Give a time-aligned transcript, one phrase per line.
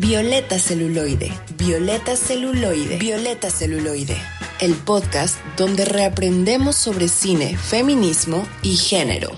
[0.00, 4.16] Violeta Celuloide, Violeta Celuloide, Violeta Celuloide,
[4.60, 9.30] el podcast donde reaprendemos sobre cine, feminismo y género.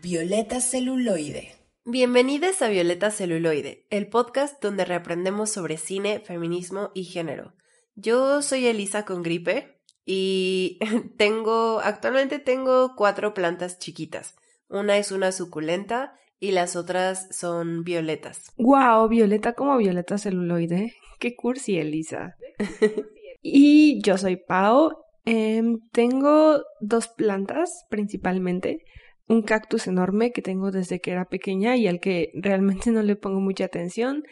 [0.00, 1.56] Violeta Celuloide.
[1.84, 7.54] Bienvenidos a Violeta Celuloide, el podcast donde reaprendemos sobre cine, feminismo y género.
[7.96, 10.78] Yo soy Elisa con gripe y
[11.18, 14.36] tengo, actualmente tengo cuatro plantas chiquitas.
[14.68, 18.52] Una es una suculenta y las otras son violetas.
[18.56, 20.94] Wow, violeta como violeta celuloide.
[21.18, 22.36] Qué cursi, Elisa.
[23.42, 24.96] y yo soy Pau.
[25.26, 28.84] Em, tengo dos plantas principalmente.
[29.28, 33.16] Un cactus enorme que tengo desde que era pequeña y al que realmente no le
[33.16, 34.24] pongo mucha atención.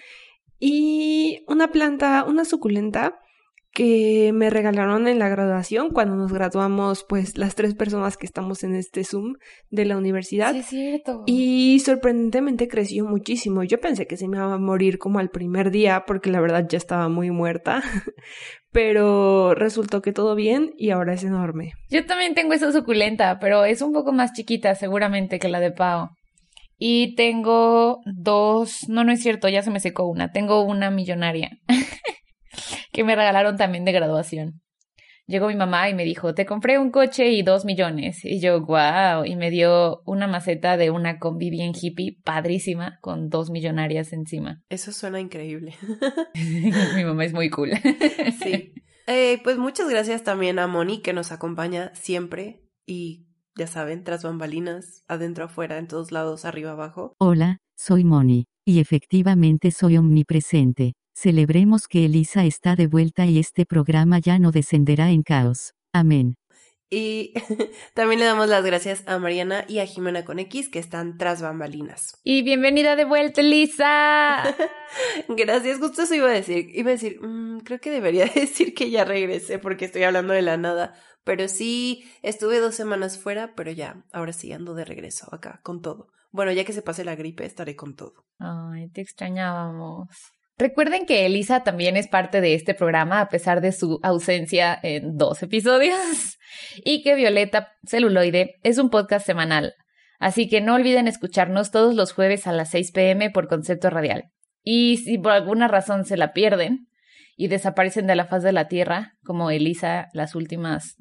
[0.58, 3.20] Y una planta, una suculenta
[3.78, 8.64] que me regalaron en la graduación cuando nos graduamos, pues las tres personas que estamos
[8.64, 9.34] en este Zoom
[9.70, 10.50] de la universidad.
[10.50, 11.22] Sí, es cierto.
[11.26, 13.62] Y sorprendentemente creció muchísimo.
[13.62, 16.66] Yo pensé que se me iba a morir como al primer día porque la verdad
[16.68, 17.84] ya estaba muy muerta.
[18.72, 21.74] Pero resultó que todo bien y ahora es enorme.
[21.88, 25.70] Yo también tengo esa suculenta, pero es un poco más chiquita seguramente que la de
[25.70, 26.08] Pau.
[26.76, 30.32] Y tengo dos, no, no es cierto, ya se me secó una.
[30.32, 31.52] Tengo una millonaria.
[32.92, 34.60] que me regalaron también de graduación.
[35.26, 38.24] Llegó mi mamá y me dijo, te compré un coche y dos millones.
[38.24, 43.28] Y yo, wow, y me dio una maceta de una combi bien hippie, padrísima, con
[43.28, 44.62] dos millonarias encima.
[44.70, 45.74] Eso suena increíble.
[46.96, 47.72] mi mamá es muy cool.
[48.42, 48.72] sí.
[49.06, 54.22] Eh, pues muchas gracias también a Moni que nos acompaña siempre y ya saben, tras
[54.22, 57.14] bambalinas, adentro, afuera, en todos lados, arriba, abajo.
[57.18, 60.94] Hola, soy Moni, y efectivamente soy omnipresente.
[61.20, 65.74] Celebremos que Elisa está de vuelta y este programa ya no descenderá en caos.
[65.92, 66.36] Amén.
[66.90, 67.32] Y
[67.94, 71.42] también le damos las gracias a Mariana y a Jimena con X que están tras
[71.42, 72.20] bambalinas.
[72.22, 74.44] Y bienvenida de vuelta, Elisa.
[75.28, 76.70] gracias, justo eso iba a decir.
[76.72, 80.42] Iba a decir, mmm, creo que debería decir que ya regresé porque estoy hablando de
[80.42, 80.94] la nada.
[81.24, 85.82] Pero sí, estuve dos semanas fuera, pero ya, ahora sí ando de regreso acá, con
[85.82, 86.12] todo.
[86.30, 88.24] Bueno, ya que se pase la gripe, estaré con todo.
[88.38, 90.06] Ay, te extrañábamos.
[90.58, 95.16] Recuerden que Elisa también es parte de este programa a pesar de su ausencia en
[95.16, 96.38] dos episodios
[96.84, 99.74] y que Violeta Celuloide es un podcast semanal.
[100.18, 104.32] Así que no olviden escucharnos todos los jueves a las 6 pm por concepto radial.
[104.64, 106.88] Y si por alguna razón se la pierden
[107.36, 110.96] y desaparecen de la faz de la Tierra, como Elisa las últimas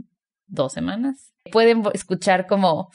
[0.46, 2.92] dos semanas, pueden escuchar como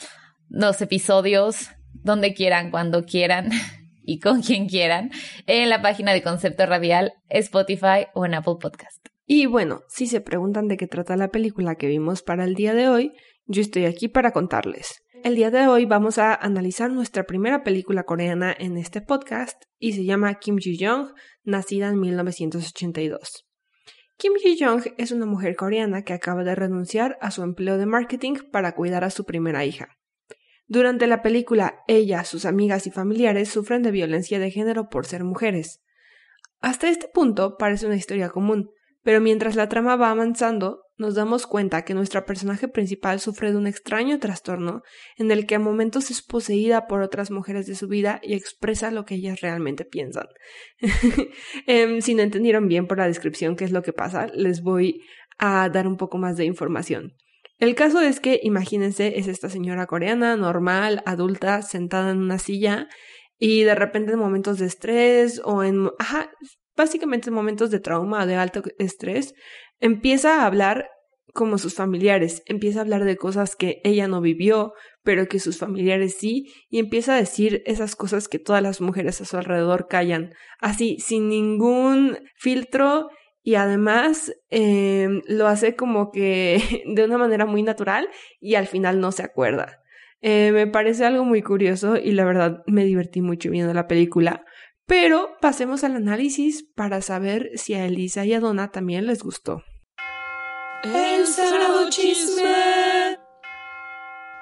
[0.49, 3.51] los episodios donde quieran, cuando quieran
[4.05, 5.11] y con quien quieran
[5.47, 9.07] en la página de Concepto Radial, Spotify o en Apple Podcast.
[9.27, 12.75] Y bueno, si se preguntan de qué trata la película que vimos para el día
[12.75, 13.13] de hoy,
[13.47, 15.03] yo estoy aquí para contarles.
[15.25, 19.93] El día de hoy vamos a analizar nuestra primera película coreana en este podcast y
[19.93, 21.13] se llama Kim Ji-young,
[21.45, 23.45] nacida en 1982.
[24.17, 28.35] Kim Ji-young es una mujer coreana que acaba de renunciar a su empleo de marketing
[28.51, 29.97] para cuidar a su primera hija.
[30.73, 35.23] Durante la película, ella, sus amigas y familiares sufren de violencia de género por ser
[35.23, 35.83] mujeres.
[36.61, 38.71] Hasta este punto parece una historia común,
[39.03, 43.59] pero mientras la trama va avanzando, nos damos cuenta que nuestra personaje principal sufre de
[43.59, 44.81] un extraño trastorno
[45.19, 48.91] en el que a momentos es poseída por otras mujeres de su vida y expresa
[48.91, 50.29] lo que ellas realmente piensan.
[51.67, 55.03] eh, si no entendieron bien por la descripción qué es lo que pasa, les voy
[55.37, 57.13] a dar un poco más de información.
[57.63, 62.89] El caso es que, imagínense, es esta señora coreana, normal, adulta, sentada en una silla
[63.39, 66.33] y de repente en momentos de estrés o en, ajá,
[66.77, 69.35] básicamente en momentos de trauma o de alto estrés,
[69.79, 70.89] empieza a hablar
[71.35, 74.73] como sus familiares, empieza a hablar de cosas que ella no vivió,
[75.05, 79.21] pero que sus familiares sí, y empieza a decir esas cosas que todas las mujeres
[79.21, 83.09] a su alrededor callan, así, sin ningún filtro
[83.43, 88.09] y además eh, lo hace como que de una manera muy natural
[88.41, 89.83] y al final no se acuerda.
[90.21, 94.45] Eh, me parece algo muy curioso y la verdad me divertí mucho viendo la película.
[94.87, 99.63] Pero pasemos al análisis para saber si a Elisa y a Donna también les gustó.
[100.85, 103.17] El sagrado chisme.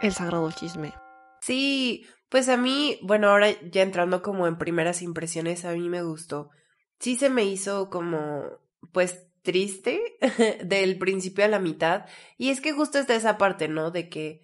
[0.01, 0.93] El sagrado chisme.
[1.41, 6.03] Sí, pues a mí, bueno, ahora ya entrando como en primeras impresiones, a mí me
[6.03, 6.51] gustó.
[6.99, 8.45] Sí se me hizo como
[8.93, 10.00] pues triste
[10.65, 12.06] del principio a la mitad.
[12.37, 13.91] Y es que justo está esa parte, ¿no?
[13.91, 14.41] De que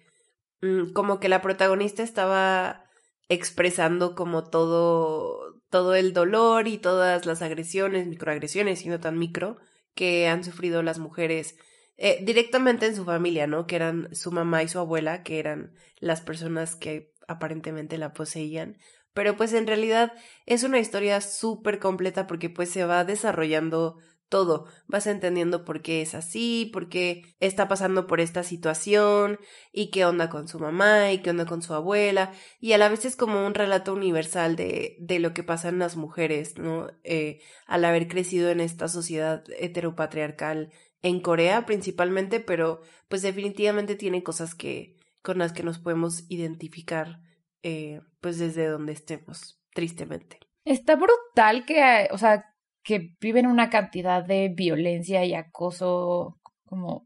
[0.61, 2.85] mm, como que la protagonista estaba
[3.29, 9.57] expresando como todo, todo el dolor y todas las agresiones, microagresiones, y no tan micro,
[9.93, 11.57] que han sufrido las mujeres
[11.97, 13.67] eh, directamente en su familia, ¿no?
[13.67, 18.77] Que eran su mamá y su abuela, que eran las personas que aparentemente la poseían,
[19.13, 20.13] Pero pues en realidad
[20.45, 23.97] es una historia súper completa porque pues se va desarrollando
[24.29, 24.65] todo.
[24.87, 29.39] Vas entendiendo por qué es así, por qué está pasando por esta situación
[29.71, 32.31] y qué onda con su mamá y qué onda con su abuela.
[32.59, 35.79] Y a la vez es como un relato universal de, de lo que pasa en
[35.79, 36.89] las mujeres, ¿no?
[37.03, 40.71] Eh, al haber crecido en esta sociedad heteropatriarcal
[41.01, 47.19] en Corea principalmente, pero pues definitivamente tiene cosas que con las que nos podemos identificar
[47.63, 50.39] eh, pues desde donde estemos, tristemente.
[50.63, 52.45] Está brutal que, o sea,
[52.87, 57.05] que viven una cantidad de violencia y acoso como,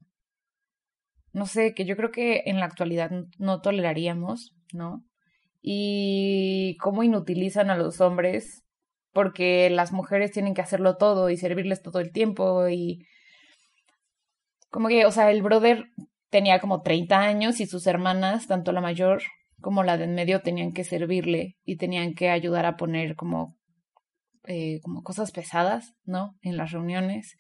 [1.34, 5.04] no sé, que yo creo que en la actualidad no toleraríamos, ¿no?
[5.60, 8.64] Y cómo inutilizan a los hombres
[9.12, 13.08] porque las mujeres tienen que hacerlo todo y servirles todo el tiempo y
[14.70, 15.86] como que, o sea, el brother
[16.30, 19.24] tenía como 30 años y sus hermanas, tanto la mayor
[19.62, 23.56] como la de en medio, tenían que servirle y tenían que ayudar a poner como
[24.46, 26.38] eh, como cosas pesadas, ¿no?
[26.42, 27.38] En las reuniones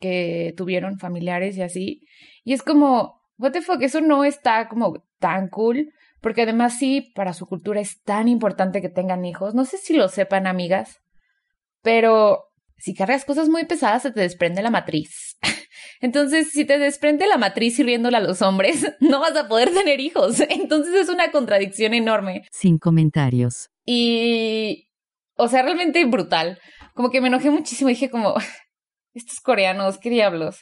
[0.00, 2.00] que tuvieron familiares y así.
[2.44, 7.12] Y es como, what the fuck, eso no está como tan cool, porque además sí,
[7.14, 9.54] para su cultura es tan importante que tengan hijos.
[9.54, 11.00] No sé si lo sepan, amigas,
[11.82, 12.44] pero
[12.76, 15.36] si cargas cosas muy pesadas se te desprende la matriz.
[16.00, 20.00] Entonces, si te desprende la matriz sirviéndola a los hombres, no vas a poder tener
[20.00, 20.40] hijos.
[20.48, 22.46] Entonces es una contradicción enorme.
[22.50, 23.70] Sin comentarios.
[23.84, 24.87] Y
[25.38, 26.58] o sea, realmente brutal.
[26.94, 27.88] Como que me enojé muchísimo.
[27.88, 28.34] Dije como,
[29.14, 30.58] estos coreanos, qué diablos.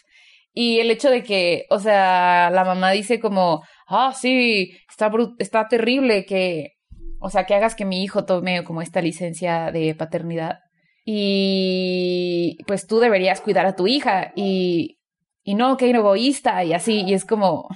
[0.52, 5.68] Y el hecho de que, o sea, la mamá dice como, ah, sí, está, está
[5.68, 6.68] terrible que,
[7.20, 10.58] o sea, que hagas que mi hijo tome como esta licencia de paternidad.
[11.04, 14.32] Y pues tú deberías cuidar a tu hija.
[14.34, 14.98] Y,
[15.42, 17.04] y no, que egoísta y así.
[17.06, 17.68] Y es como,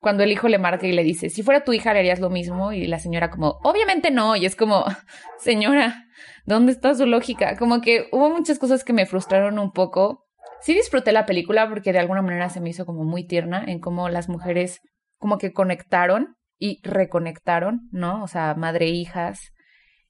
[0.00, 2.30] cuando el hijo le marca y le dice, si fuera tu hija le harías lo
[2.30, 4.84] mismo y la señora como, obviamente no, y es como,
[5.38, 6.06] señora,
[6.46, 7.56] ¿dónde está su lógica?
[7.56, 10.26] Como que hubo muchas cosas que me frustraron un poco.
[10.62, 13.78] Sí disfruté la película porque de alguna manera se me hizo como muy tierna en
[13.78, 14.80] cómo las mujeres
[15.18, 18.22] como que conectaron y reconectaron, ¿no?
[18.22, 19.52] O sea, madre e hijas.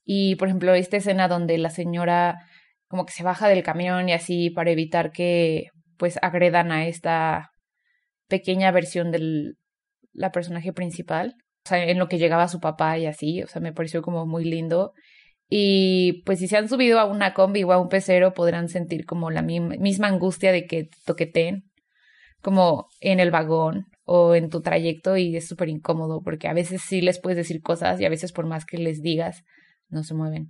[0.05, 2.39] Y por ejemplo, esta escena donde la señora
[2.89, 7.51] como que se baja del camión y así para evitar que pues agredan a esta
[8.29, 9.57] pequeña versión del,
[10.13, 11.35] la personaje principal,
[11.65, 14.27] o sea, en lo que llegaba su papá y así, o sea, me pareció como
[14.27, 14.93] muy lindo.
[15.49, 19.05] Y pues si se han subido a una combi o a un pecero, podrán sentir
[19.05, 21.65] como la misma angustia de que toqueten,
[22.41, 26.83] como en el vagón o en tu trayecto y es súper incómodo porque a veces
[26.83, 29.45] sí les puedes decir cosas y a veces por más que les digas,
[29.89, 30.49] no se mueven.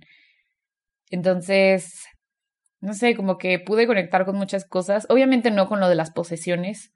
[1.09, 2.05] Entonces,
[2.79, 6.11] no sé, como que pude conectar con muchas cosas, obviamente no con lo de las
[6.11, 6.93] posesiones,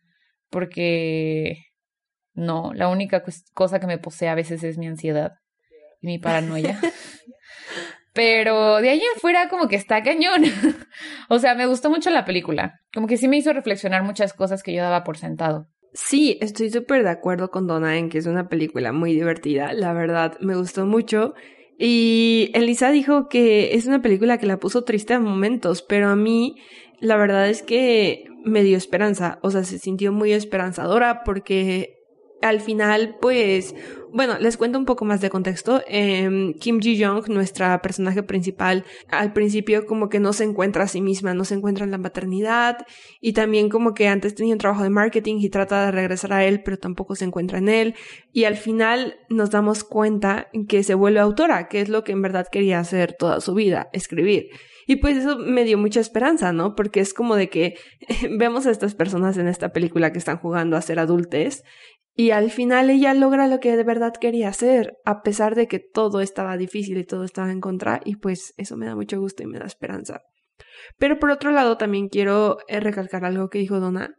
[0.49, 1.65] porque
[2.35, 3.23] no, la única
[3.53, 5.33] cosa que me posee a veces es mi ansiedad
[6.01, 6.79] y mi paranoia.
[8.13, 10.43] Pero de ahí en fuera como que está cañón.
[11.29, 12.79] o sea, me gustó mucho la película.
[12.93, 15.67] Como que sí me hizo reflexionar muchas cosas que yo daba por sentado.
[15.93, 19.73] Sí, estoy súper de acuerdo con Donna en que es una película muy divertida.
[19.73, 21.33] La verdad, me gustó mucho.
[21.77, 26.15] Y Elisa dijo que es una película que la puso triste a momentos, pero a
[26.15, 26.55] mí
[26.99, 29.39] la verdad es que me dio esperanza.
[29.41, 31.94] O sea, se sintió muy esperanzadora porque
[32.45, 33.73] al final, pues,
[34.13, 35.81] bueno, les cuento un poco más de contexto.
[35.87, 41.01] Em, Kim Ji-young, nuestra personaje principal, al principio como que no se encuentra a sí
[41.01, 42.85] misma, no se encuentra en la maternidad
[43.19, 46.45] y también como que antes tenía un trabajo de marketing y trata de regresar a
[46.45, 47.95] él, pero tampoco se encuentra en él.
[48.31, 52.21] Y al final nos damos cuenta que se vuelve autora, que es lo que en
[52.21, 54.49] verdad quería hacer toda su vida, escribir.
[54.87, 56.75] Y pues eso me dio mucha esperanza, ¿no?
[56.75, 57.75] Porque es como de que
[58.37, 61.63] vemos a estas personas en esta película que están jugando a ser adultes
[62.15, 65.79] y al final ella logra lo que de verdad quería hacer, a pesar de que
[65.79, 69.43] todo estaba difícil y todo estaba en contra, y pues eso me da mucho gusto
[69.43, 70.21] y me da esperanza.
[70.97, 74.15] Pero por otro lado también quiero eh, recalcar algo que dijo Donna.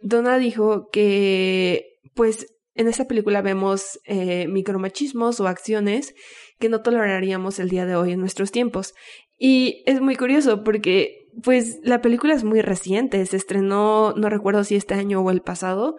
[0.00, 6.14] Donna dijo que pues en esta película vemos eh, micromachismos o acciones
[6.58, 8.94] que no toleraríamos el día de hoy en nuestros tiempos.
[9.36, 14.64] Y es muy curioso porque pues la película es muy reciente, se estrenó, no recuerdo
[14.64, 15.96] si este año o el pasado,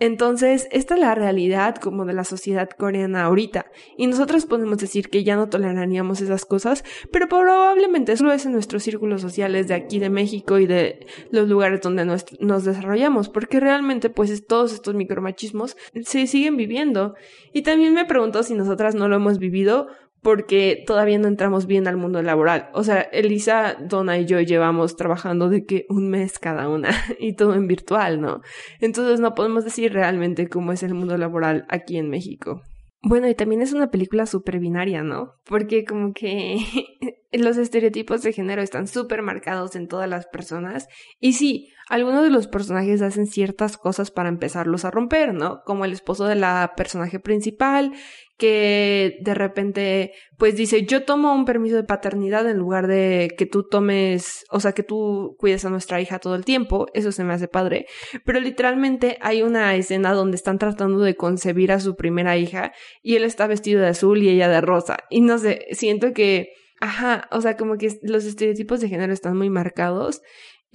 [0.00, 3.66] entonces, esta es la realidad como de la sociedad coreana ahorita.
[3.96, 8.52] Y nosotros podemos decir que ya no toleraríamos esas cosas, pero probablemente solo es en
[8.52, 13.28] nuestros círculos sociales de aquí de México y de los lugares donde nos, nos desarrollamos,
[13.28, 17.14] porque realmente pues todos estos micromachismos se siguen viviendo.
[17.52, 19.86] Y también me pregunto si nosotras no lo hemos vivido
[20.24, 22.70] porque todavía no entramos bien al mundo laboral.
[22.72, 26.88] O sea, Elisa, Donna y yo llevamos trabajando de que un mes cada una
[27.20, 28.40] y todo en virtual, ¿no?
[28.80, 32.62] Entonces no podemos decir realmente cómo es el mundo laboral aquí en México.
[33.02, 35.34] Bueno, y también es una película súper binaria, ¿no?
[35.44, 36.56] Porque como que
[37.32, 40.88] los estereotipos de género están súper marcados en todas las personas.
[41.20, 45.60] Y sí, algunos de los personajes hacen ciertas cosas para empezarlos a romper, ¿no?
[45.64, 47.92] Como el esposo de la personaje principal,
[48.36, 53.46] que de repente pues dice yo tomo un permiso de paternidad en lugar de que
[53.46, 57.22] tú tomes, o sea, que tú cuides a nuestra hija todo el tiempo, eso se
[57.22, 57.86] me hace padre,
[58.24, 62.72] pero literalmente hay una escena donde están tratando de concebir a su primera hija
[63.02, 64.98] y él está vestido de azul y ella de rosa.
[65.10, 66.48] Y no sé, siento que,
[66.80, 70.22] ajá, o sea, como que los estereotipos de género están muy marcados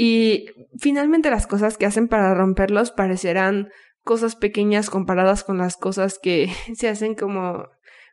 [0.02, 0.46] y
[0.78, 3.68] finalmente las cosas que hacen para romperlos parecerán
[4.02, 7.66] cosas pequeñas comparadas con las cosas que se hacen como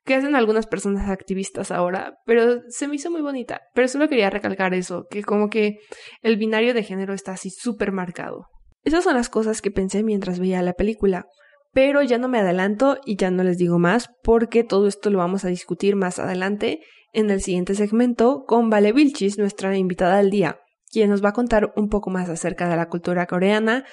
[0.04, 3.60] que hacen algunas personas activistas ahora, pero se me hizo muy bonita.
[3.72, 5.78] Pero solo quería recalcar eso, que como que
[6.22, 8.46] el binario de género está así súper marcado.
[8.82, 11.26] Esas son las cosas que pensé mientras veía la película,
[11.72, 15.18] pero ya no me adelanto y ya no les digo más porque todo esto lo
[15.18, 16.80] vamos a discutir más adelante
[17.12, 20.60] en el siguiente segmento con Vale Vilchis, nuestra invitada del día,
[20.96, 23.84] quien nos va a contar un poco más acerca de la cultura coreana,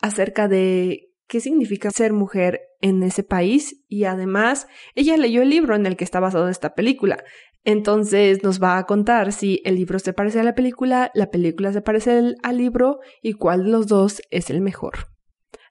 [0.00, 5.76] acerca de qué significa ser mujer en ese país y además ella leyó el libro
[5.76, 7.22] en el que está basado esta película.
[7.62, 11.74] Entonces nos va a contar si el libro se parece a la película, la película
[11.74, 15.08] se parece al libro y cuál de los dos es el mejor.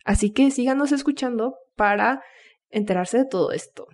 [0.04, 2.22] Así que síganos escuchando para
[2.70, 3.88] enterarse de todo esto.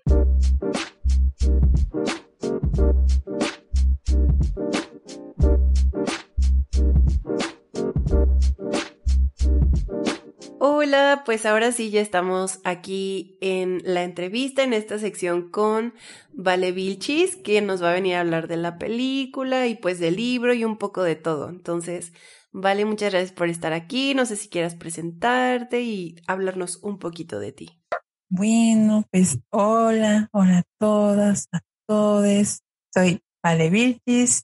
[10.59, 15.93] Hola, pues ahora sí ya estamos aquí en la entrevista, en esta sección con
[16.33, 20.17] Vale Vilchis, que nos va a venir a hablar de la película y pues del
[20.17, 21.49] libro y un poco de todo.
[21.49, 22.13] Entonces,
[22.53, 24.13] Vale, muchas gracias por estar aquí.
[24.13, 27.81] No sé si quieras presentarte y hablarnos un poquito de ti.
[28.29, 32.61] Bueno, pues hola, hola a todas, a todos.
[32.93, 34.43] Soy Vale Vilchis,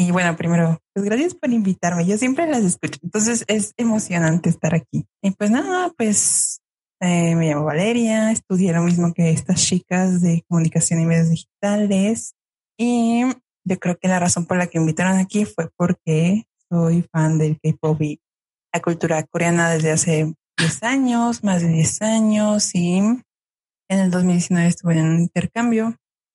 [0.00, 2.06] y bueno, primero, pues gracias por invitarme.
[2.06, 5.04] Yo siempre las escucho, entonces es emocionante estar aquí.
[5.20, 6.62] Y pues nada, pues
[7.00, 12.34] eh, me llamo Valeria, estudié lo mismo que estas chicas de comunicación y medios digitales.
[12.78, 13.24] Y
[13.64, 17.36] yo creo que la razón por la que me invitaron aquí fue porque soy fan
[17.36, 18.22] del K-pop y
[18.72, 22.74] la cultura coreana desde hace 10 años, más de 10 años.
[22.74, 23.22] Y en
[23.90, 25.94] el 2019 estuve en un intercambio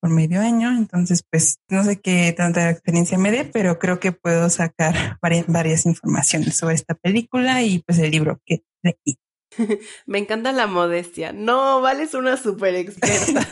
[0.10, 4.50] medio año, entonces pues no sé qué tanta experiencia me dé, pero creo que puedo
[4.50, 9.18] sacar varias, informaciones sobre esta película y pues el libro que leí.
[10.06, 11.32] Me encanta la modestia.
[11.32, 13.48] No, vales una súper experta.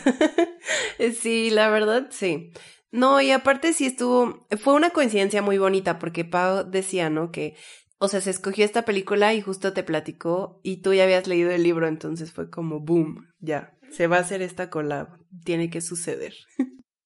[1.22, 2.52] sí, la verdad, sí.
[2.92, 7.32] No, y aparte sí estuvo, fue una coincidencia muy bonita porque Pau decía, ¿no?
[7.32, 7.56] Que,
[7.98, 11.50] o sea, se escogió esta película y justo te platicó y tú ya habías leído
[11.50, 15.08] el libro, entonces fue como, boom, ya, se va a hacer esta collab,
[15.44, 16.34] tiene que suceder.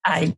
[0.03, 0.36] Ay,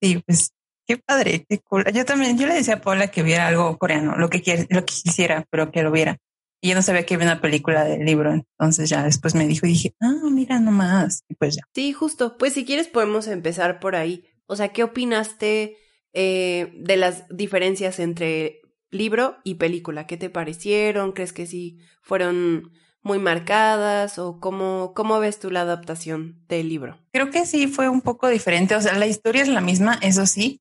[0.00, 0.52] sí, pues
[0.86, 1.84] qué padre, qué cool.
[1.92, 4.84] Yo también, yo le decía a Paula que viera algo coreano, lo que, quiera, lo
[4.84, 6.18] que quisiera, pero que lo viera.
[6.62, 9.66] Y yo no sabía que había una película del libro, entonces ya después me dijo
[9.66, 11.62] y dije, ah, mira nomás, y pues ya.
[11.74, 14.24] Sí, justo, pues si quieres podemos empezar por ahí.
[14.46, 15.76] O sea, ¿qué opinaste
[16.12, 18.60] eh, de las diferencias entre
[18.90, 20.06] libro y película?
[20.06, 21.12] ¿Qué te parecieron?
[21.12, 26.98] ¿Crees que sí fueron muy marcadas o cómo, cómo ves tú la adaptación del libro?
[27.12, 28.74] Creo que sí fue un poco diferente.
[28.74, 30.60] O sea, la historia es la misma, eso sí,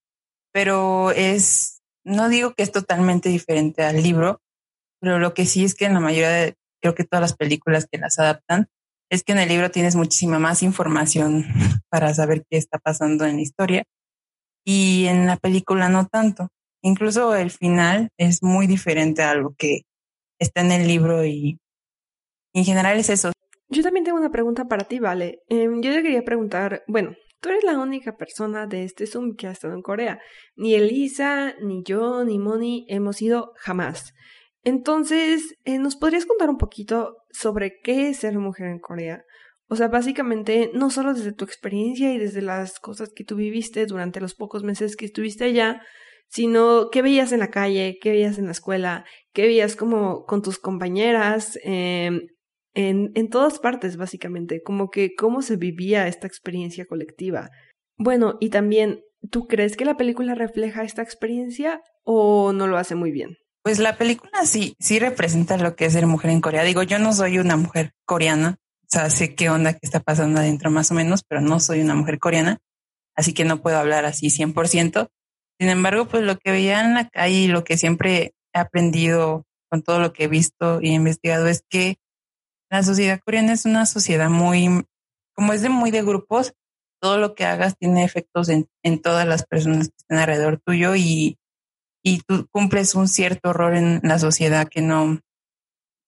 [0.52, 4.42] pero es, no digo que es totalmente diferente al libro,
[5.02, 7.88] pero lo que sí es que en la mayoría de, creo que todas las películas
[7.92, 8.68] que las adaptan,
[9.10, 11.46] es que en el libro tienes muchísima más información
[11.90, 13.84] para saber qué está pasando en la historia
[14.66, 16.50] y en la película no tanto.
[16.82, 19.82] Incluso el final es muy diferente a lo que
[20.40, 21.60] está en el libro y
[22.60, 23.32] en general es eso.
[23.70, 25.40] Yo también tengo una pregunta para ti, Vale.
[25.48, 29.48] Em, yo te quería preguntar, bueno, tú eres la única persona de este Zoom que
[29.48, 30.20] ha estado en Corea.
[30.56, 34.14] Ni Elisa, ni yo, ni Moni hemos ido jamás.
[34.64, 39.24] Entonces, eh, ¿nos podrías contar un poquito sobre qué es ser mujer en Corea?
[39.68, 43.86] O sea, básicamente, no solo desde tu experiencia y desde las cosas que tú viviste
[43.86, 45.82] durante los pocos meses que estuviste allá,
[46.28, 50.42] sino qué veías en la calle, qué veías en la escuela, qué veías como con
[50.42, 52.12] tus compañeras, eh,
[52.74, 57.50] en, en todas partes, básicamente, como que cómo se vivía esta experiencia colectiva.
[57.98, 62.96] Bueno, y también, ¿tú crees que la película refleja esta experiencia o no lo hace
[62.96, 63.38] muy bien?
[63.64, 66.64] Pues la película sí, sí representa lo que es ser mujer en Corea.
[66.64, 70.40] Digo, yo no soy una mujer coreana, o sea, sé qué onda que está pasando
[70.40, 72.60] adentro más o menos, pero no soy una mujer coreana,
[73.16, 75.10] así que no puedo hablar así 100%.
[75.60, 79.46] Sin embargo, pues lo que veía en la calle y lo que siempre he aprendido
[79.70, 81.98] con todo lo que he visto y investigado es que
[82.70, 84.84] la sociedad coreana es una sociedad muy
[85.40, 86.54] como es de muy de grupos,
[87.02, 90.98] todo lo que hagas tiene efectos en, en todas las personas que están alrededor tuyo
[90.98, 91.38] y,
[92.04, 95.22] y tú cumples un cierto rol en la sociedad que no,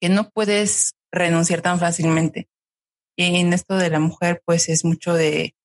[0.02, 2.50] que no puedes renunciar tan fácilmente.
[3.18, 5.56] Y en esto de la mujer, pues es mucho de,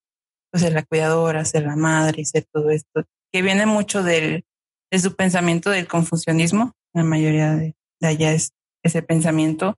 [0.52, 4.44] pues, ser la cuidadora, ser la madre, ser todo esto, que viene mucho del,
[4.92, 6.76] de su pensamiento del confucianismo.
[6.94, 8.52] La mayoría de, de allá es
[8.84, 9.76] ese pensamiento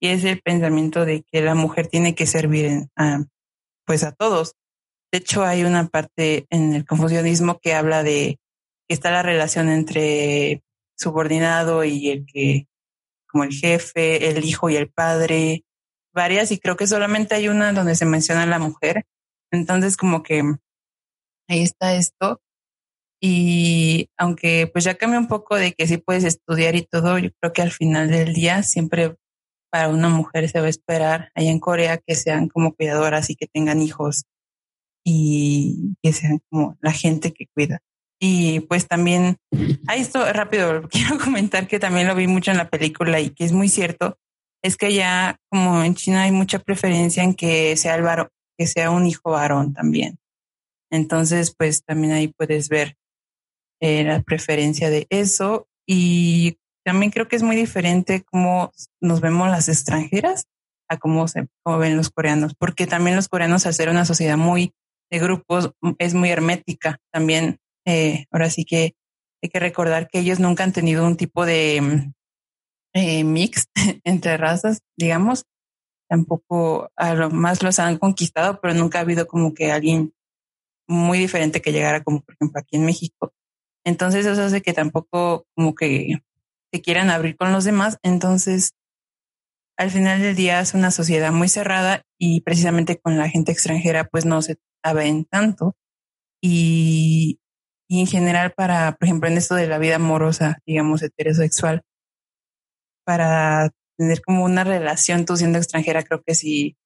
[0.00, 3.24] y es el pensamiento de que la mujer tiene que servir a,
[3.84, 4.54] pues a todos.
[5.12, 8.38] De hecho, hay una parte en el confucianismo que habla de
[8.88, 10.62] que está la relación entre
[10.96, 12.66] subordinado y el que,
[13.28, 15.64] como el jefe, el hijo y el padre,
[16.12, 19.04] varias, y creo que solamente hay una donde se menciona la mujer.
[19.50, 20.42] Entonces, como que
[21.48, 22.40] ahí está esto.
[23.20, 27.30] Y aunque pues ya cambia un poco de que sí puedes estudiar y todo, yo
[27.40, 29.16] creo que al final del día siempre
[29.76, 33.36] para una mujer se va a esperar allá en Corea que sean como cuidadoras y
[33.36, 34.24] que tengan hijos
[35.04, 37.80] y que sean como la gente que cuida.
[38.18, 39.36] Y pues también,
[39.86, 43.44] ahí esto rápido, quiero comentar que también lo vi mucho en la película y que
[43.44, 44.16] es muy cierto,
[44.62, 48.66] es que ya como en China hay mucha preferencia en que sea el varón, que
[48.66, 50.16] sea un hijo varón también.
[50.90, 52.96] Entonces, pues también ahí puedes ver
[53.82, 59.50] eh, la preferencia de eso y también creo que es muy diferente cómo nos vemos
[59.50, 60.46] las extranjeras
[60.88, 64.36] a cómo se cómo ven los coreanos, porque también los coreanos al ser una sociedad
[64.36, 64.72] muy
[65.10, 67.58] de grupos es muy hermética también.
[67.86, 68.94] Eh, ahora sí que
[69.42, 72.12] hay que recordar que ellos nunca han tenido un tipo de
[72.94, 73.66] eh, mix
[74.04, 75.44] entre razas, digamos.
[76.08, 80.14] Tampoco a lo más los han conquistado, pero nunca ha habido como que alguien
[80.86, 83.32] muy diferente que llegara como por ejemplo aquí en México.
[83.84, 86.20] Entonces eso hace que tampoco como que
[86.72, 87.98] se quieran abrir con los demás.
[88.02, 88.72] Entonces,
[89.76, 94.04] al final del día es una sociedad muy cerrada y precisamente con la gente extranjera
[94.04, 94.56] pues no se
[94.94, 95.74] ven tanto.
[96.42, 97.40] Y,
[97.88, 101.82] y en general para, por ejemplo, en esto de la vida amorosa, digamos, heterosexual,
[103.04, 106.76] para tener como una relación tú siendo extranjera, creo que sí,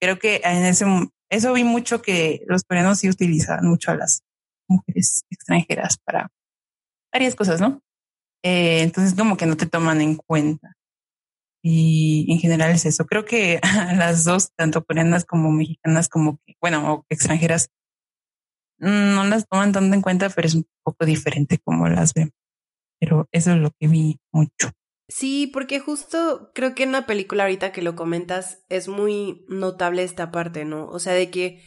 [0.00, 0.86] creo que en ese,
[1.30, 4.22] eso vi mucho que los coreanos sí utilizan mucho a las
[4.68, 6.30] mujeres extranjeras para
[7.12, 7.80] varias cosas, ¿no?
[8.44, 10.76] Eh, entonces como que no te toman en cuenta.
[11.62, 13.06] Y en general es eso.
[13.06, 13.58] Creo que
[13.96, 17.70] las dos, tanto coreanas como mexicanas, como que, bueno, o extranjeras,
[18.78, 22.32] no las toman tanto en cuenta, pero es un poco diferente como las ven.
[23.00, 24.70] Pero eso es lo que vi mucho.
[25.08, 30.02] Sí, porque justo creo que en la película ahorita que lo comentas es muy notable
[30.02, 30.86] esta parte, ¿no?
[30.88, 31.62] O sea, de que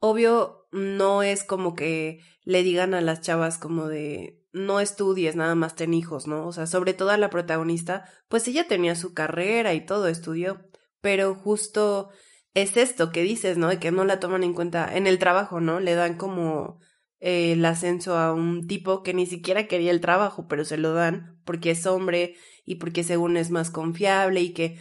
[0.00, 5.54] obvio no es como que le digan a las chavas como de no estudies, nada
[5.54, 6.46] más ten hijos, ¿no?
[6.46, 10.66] O sea, sobre todo a la protagonista, pues ella tenía su carrera y todo, estudió,
[11.00, 12.08] pero justo
[12.54, 13.68] es esto que dices, ¿no?
[13.68, 15.78] De que no la toman en cuenta en el trabajo, ¿no?
[15.78, 16.80] Le dan como
[17.20, 20.94] eh, el ascenso a un tipo que ni siquiera quería el trabajo, pero se lo
[20.94, 24.78] dan porque es hombre y porque según es más confiable y que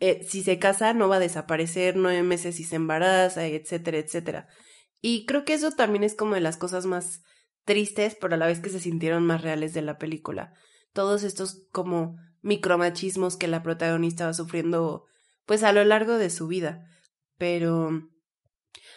[0.00, 4.48] eh, si se casa no va a desaparecer nueve meses y se embaraza, etcétera, etcétera.
[5.00, 7.22] Y creo que eso también es como de las cosas más
[7.64, 10.52] tristes, pero a la vez que se sintieron más reales de la película.
[10.92, 15.06] Todos estos como micromachismos que la protagonista va sufriendo
[15.46, 16.86] pues a lo largo de su vida.
[17.38, 18.08] Pero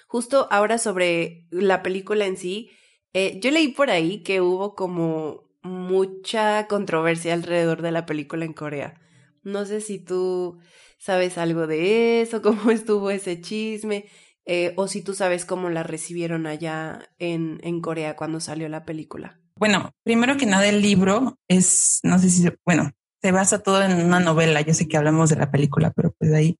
[0.07, 2.69] justo ahora sobre la película en sí,
[3.13, 8.53] eh, yo leí por ahí que hubo como mucha controversia alrededor de la película en
[8.53, 8.99] Corea.
[9.43, 10.59] No sé si tú
[10.97, 14.05] sabes algo de eso, cómo estuvo ese chisme.
[14.49, 18.85] Eh, o si tú sabes cómo la recibieron allá en, en Corea cuando salió la
[18.85, 19.41] película.
[19.57, 24.05] Bueno, primero que nada el libro es, no sé si, bueno, se basa todo en
[24.05, 24.61] una novela.
[24.61, 26.57] Yo sé que hablamos de la película, pero pues ahí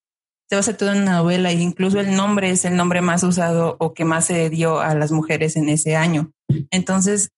[0.50, 3.78] se basa todo en una novela e incluso el nombre es el nombre más usado
[3.80, 6.32] o que más se dio a las mujeres en ese año.
[6.72, 7.30] Entonces,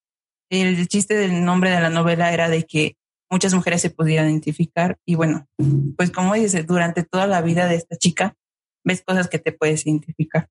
[0.49, 2.95] el chiste del nombre de la novela era de que
[3.29, 5.47] muchas mujeres se pudieran identificar y bueno,
[5.95, 8.35] pues como dice, durante toda la vida de esta chica
[8.83, 10.49] ves cosas que te puedes identificar.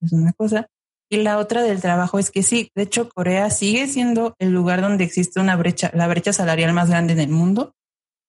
[0.00, 0.68] Es una cosa.
[1.10, 4.80] Y la otra del trabajo es que sí, de hecho Corea sigue siendo el lugar
[4.80, 7.74] donde existe una brecha, la brecha salarial más grande en el mundo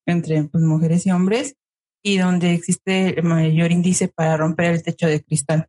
[0.06, 1.56] entre pues, mujeres y hombres
[2.02, 5.66] y donde existe el mayor índice para romper el techo de cristal.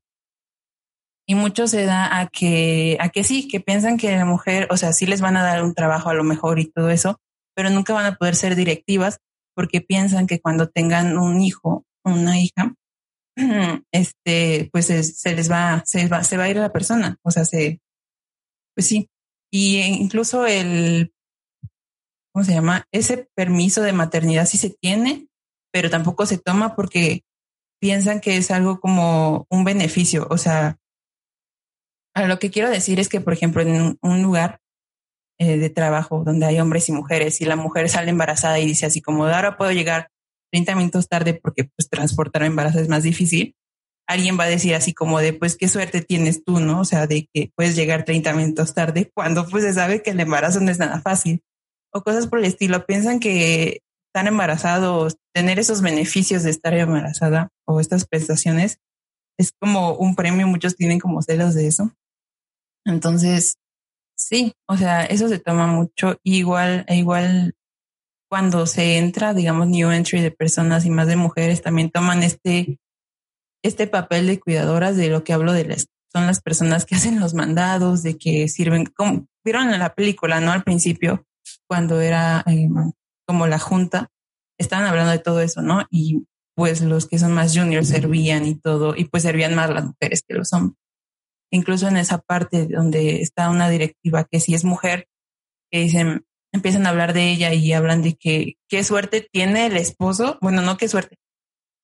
[1.25, 4.77] Y mucho se da a que, a que sí, que piensan que la mujer, o
[4.77, 7.17] sea, sí les van a dar un trabajo a lo mejor y todo eso,
[7.55, 9.19] pero nunca van a poder ser directivas
[9.55, 12.75] porque piensan que cuando tengan un hijo una hija,
[13.91, 17.17] este, pues se les va, se va, se va a ir a la persona.
[17.23, 17.79] O sea, se,
[18.75, 19.09] pues sí.
[19.51, 21.13] Y incluso el,
[22.33, 22.85] ¿cómo se llama?
[22.91, 25.27] Ese permiso de maternidad sí se tiene,
[25.71, 27.23] pero tampoco se toma porque
[27.79, 30.27] piensan que es algo como un beneficio.
[30.29, 30.77] O sea,
[32.13, 34.59] a lo que quiero decir es que, por ejemplo, en un lugar
[35.37, 38.85] eh, de trabajo donde hay hombres y mujeres y la mujer sale embarazada y dice
[38.85, 40.09] así como, ahora puedo llegar
[40.51, 43.55] 30 minutos tarde porque pues transportar embarazo es más difícil,
[44.07, 46.81] alguien va a decir así como de, pues qué suerte tienes tú, ¿no?
[46.81, 50.19] O sea, de que puedes llegar 30 minutos tarde cuando pues se sabe que el
[50.19, 51.41] embarazo no es nada fácil.
[51.91, 52.85] O cosas por el estilo.
[52.85, 58.79] Piensan que estar embarazados, tener esos beneficios de estar embarazada o estas prestaciones
[59.37, 60.47] es como un premio.
[60.47, 61.91] Muchos tienen como celos de eso.
[62.85, 63.57] Entonces,
[64.15, 66.19] sí, o sea, eso se toma mucho.
[66.23, 67.55] Igual, igual
[68.35, 72.81] cuando se entra, digamos, new entry de personas y más de mujeres, también toman este,
[73.63, 77.21] este papel de cuidadoras de lo que hablo de las, son las personas que hacen
[77.21, 80.51] los mandados, de que sirven, como vieron en la película, ¿no?
[80.51, 81.25] Al principio,
[81.65, 82.67] cuando era eh,
[83.25, 84.11] como la junta,
[84.59, 85.87] estaban hablando de todo eso, ¿no?
[85.89, 89.85] Y pues los que son más juniors servían y todo, y pues servían más las
[89.85, 90.77] mujeres que los hombres.
[91.53, 95.07] Incluso en esa parte donde está una directiva que si es mujer,
[95.71, 99.77] que dicen, empiezan a hablar de ella y hablan de que qué suerte tiene el
[99.77, 101.17] esposo, bueno, no qué suerte,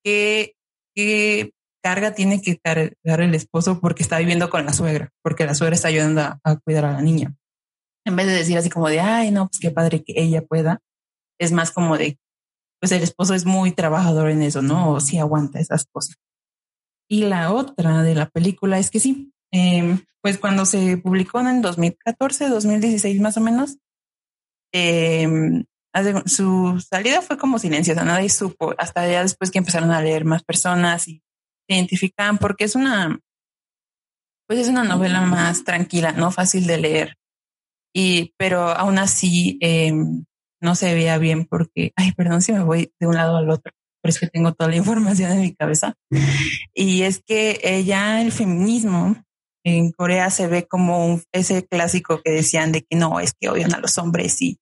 [0.02, 0.54] qué,
[0.94, 5.54] qué carga tiene que cargar el esposo porque está viviendo con la suegra, porque la
[5.54, 7.34] suegra está ayudando a, cuidar a la niña.
[8.04, 10.80] En vez de decir así como de, ay, no, pues qué padre que ella pueda,
[11.38, 12.18] es más como de,
[12.80, 14.92] pues el esposo es muy trabajador en eso, ¿no?
[14.92, 16.16] O sí aguanta esas cosas.
[17.08, 21.62] Y la otra de la película es que sí, em, pues cuando se publicó en
[21.62, 23.78] 2014, 2016 más o menos,
[24.72, 25.64] eh,
[26.26, 30.42] su salida fue como silenciosa, nadie supo, hasta ya después que empezaron a leer más
[30.42, 31.22] personas y
[31.68, 33.20] se identifican porque es una,
[34.46, 37.16] pues es una novela más tranquila, no fácil de leer.
[37.94, 39.92] Y, pero aún así eh,
[40.62, 43.72] no se veía bien porque, ay, perdón si me voy de un lado al otro,
[44.00, 45.94] pero es que tengo toda la información en mi cabeza.
[46.74, 49.22] Y es que ella, el feminismo
[49.64, 53.48] en Corea se ve como un, ese clásico que decían de que no, es que
[53.48, 54.58] odian a los hombres y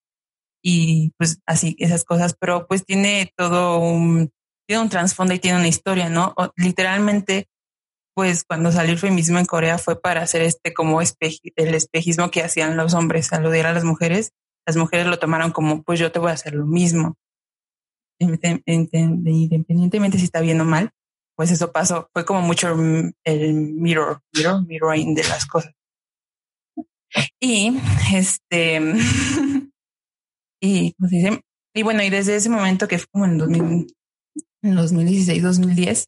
[0.62, 4.31] y pues así esas cosas, pero pues tiene todo un,
[4.66, 6.35] tiene un trasfondo y tiene una historia, ¿no?
[6.57, 7.49] literalmente,
[8.14, 12.42] pues cuando salió el feminismo en Corea fue para hacer este como el espejismo que
[12.42, 14.33] hacían los hombres al odiar a las mujeres.
[14.66, 17.16] Las mujeres lo tomaron como, pues yo te voy a hacer lo mismo.
[18.18, 20.90] Independientemente si está bien o mal,
[21.35, 22.11] pues eso pasó.
[22.12, 22.77] Fue como mucho
[23.25, 25.73] el mirror, mirror, mirroring de las cosas.
[27.40, 27.77] Y
[28.12, 28.79] este,
[30.61, 31.12] Y, pues,
[31.75, 33.38] y bueno, y desde ese momento que fue como en,
[34.62, 36.05] 2016, 2010,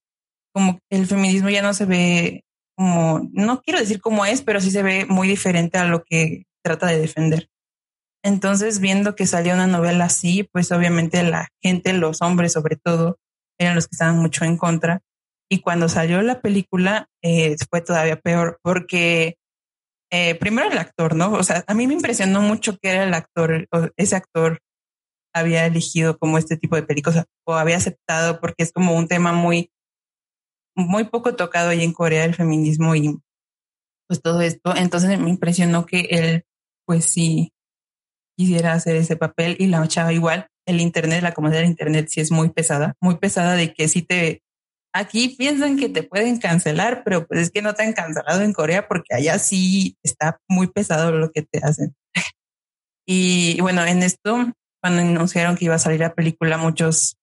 [0.55, 2.45] como el feminismo ya no se ve
[2.77, 6.45] como, no quiero decir cómo es, pero sí se ve muy diferente a lo que
[6.63, 7.49] trata de defender.
[8.25, 13.19] Entonces, viendo que salió una novela así, pues obviamente la gente, los hombres sobre todo,
[13.59, 15.01] eran los que estaban mucho en contra.
[15.51, 19.37] Y cuando salió la película, eh, fue todavía peor porque
[20.13, 21.33] eh, primero el actor, ¿no?
[21.33, 24.59] O sea, a mí me impresionó mucho que era el actor, ese actor
[25.35, 29.33] había elegido como este tipo de películas o había aceptado porque es como un tema
[29.33, 29.73] muy,
[30.77, 33.19] muy poco tocado ahí en Corea, el feminismo y
[34.07, 34.77] pues todo esto.
[34.77, 36.45] Entonces me impresionó que él,
[36.87, 37.55] pues sí,
[38.37, 40.49] quisiera hacer ese papel y la chava igual.
[40.67, 44.03] El Internet, la comunidad del Internet sí es muy pesada, muy pesada de que sí
[44.03, 44.43] te
[44.95, 48.53] Aquí piensan que te pueden cancelar, pero pues es que no te han cancelado en
[48.53, 51.95] Corea porque allá sí está muy pesado lo que te hacen.
[53.07, 54.53] y bueno, en esto,
[54.83, 57.17] cuando anunciaron que iba a salir la película, muchos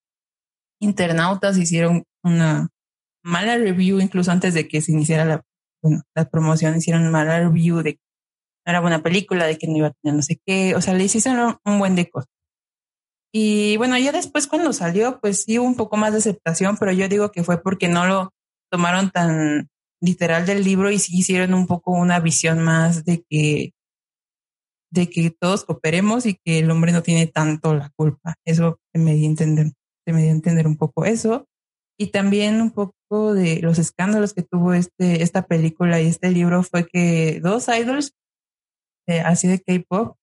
[0.82, 2.70] internautas hicieron una
[3.24, 5.42] mala review, incluso antes de que se iniciara la,
[5.84, 8.02] bueno, la promoción, hicieron mala review de que
[8.66, 10.94] no era buena película, de que no iba a tener no sé qué, o sea,
[10.94, 12.30] le hicieron un buen de cosas.
[13.32, 16.92] Y bueno, ya después cuando salió, pues sí hubo un poco más de aceptación, pero
[16.92, 18.34] yo digo que fue porque no lo
[18.72, 19.70] tomaron tan
[20.02, 23.74] literal del libro y sí hicieron un poco una visión más de que
[24.92, 28.36] de que todos cooperemos y que el hombre no tiene tanto la culpa.
[28.46, 29.72] Eso me dio a entender,
[30.08, 31.48] me dio a entender un poco eso.
[31.98, 36.64] Y también un poco de los escándalos que tuvo este, esta película y este libro
[36.64, 38.14] fue que dos idols,
[39.08, 40.16] eh, así de K-pop,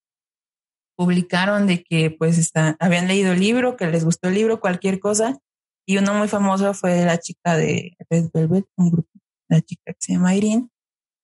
[0.96, 4.98] publicaron de que pues está, habían leído el libro, que les gustó el libro, cualquier
[4.98, 5.38] cosa.
[5.86, 9.10] Y uno muy famoso fue la chica de Red Velvet, un grupo,
[9.48, 10.68] la chica que se llama Irene,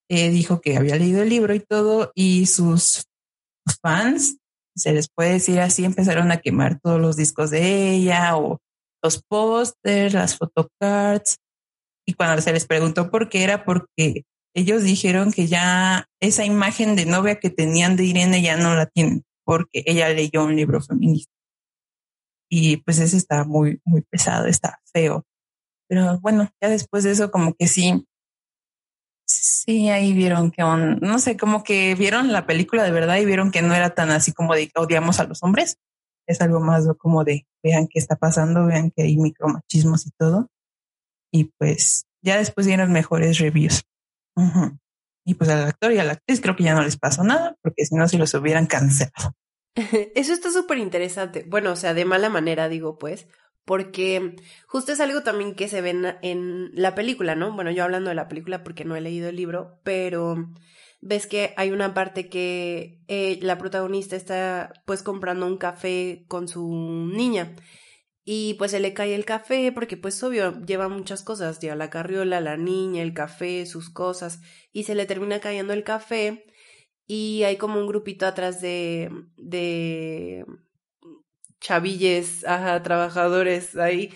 [0.08, 3.06] eh, dijo que había leído el libro y todo, y sus
[3.80, 4.36] fans,
[4.76, 8.60] se les puede decir así, empezaron a quemar todos los discos de ella o
[9.02, 11.38] los pósters, las photocards.
[12.06, 16.94] Y cuando se les preguntó por qué era, porque ellos dijeron que ya esa imagen
[16.94, 20.80] de novia que tenían de Irene ya no la tienen porque ella leyó un libro
[20.80, 21.32] feminista.
[22.50, 25.24] Y pues ese está muy, muy pesado, está feo.
[25.88, 28.06] Pero bueno, ya después de eso como que sí,
[29.26, 33.50] sí, ahí vieron que, no sé, como que vieron la película de verdad y vieron
[33.50, 35.78] que no era tan así como de odiamos a los hombres.
[36.26, 40.48] Es algo más como de vean qué está pasando, vean que hay micromachismos y todo.
[41.32, 43.82] Y pues ya después dieron mejores reviews.
[45.24, 47.56] Y pues al actor y a la actriz creo que ya no les pasó nada,
[47.62, 49.34] porque si no, si los hubieran cancelado.
[50.14, 51.44] Eso está súper interesante.
[51.48, 53.28] Bueno, o sea, de mala manera digo, pues,
[53.64, 57.52] porque justo es algo también que se ve en, la película, ¿no?
[57.54, 60.50] Bueno, yo hablando de la película porque no he leído el libro, pero
[61.00, 66.48] ves que hay una parte que eh, la protagonista está pues comprando un café con
[66.48, 67.54] su niña
[68.24, 71.90] y pues se le cae el café porque pues obvio lleva muchas cosas, lleva la
[71.90, 74.40] carriola, la niña, el café, sus cosas
[74.72, 76.46] y se le termina cayendo el café
[77.06, 80.44] y hay como un grupito atrás de de
[81.62, 84.10] chavilles, ajá, trabajadores ahí,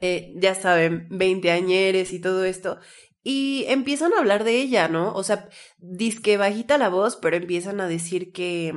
[0.00, 2.78] eh, ya saben, veinteañeres y todo esto.
[3.24, 5.12] Y empiezan a hablar de ella, ¿no?
[5.14, 5.48] O sea,
[6.22, 8.72] que bajita la voz, pero empiezan a decir que,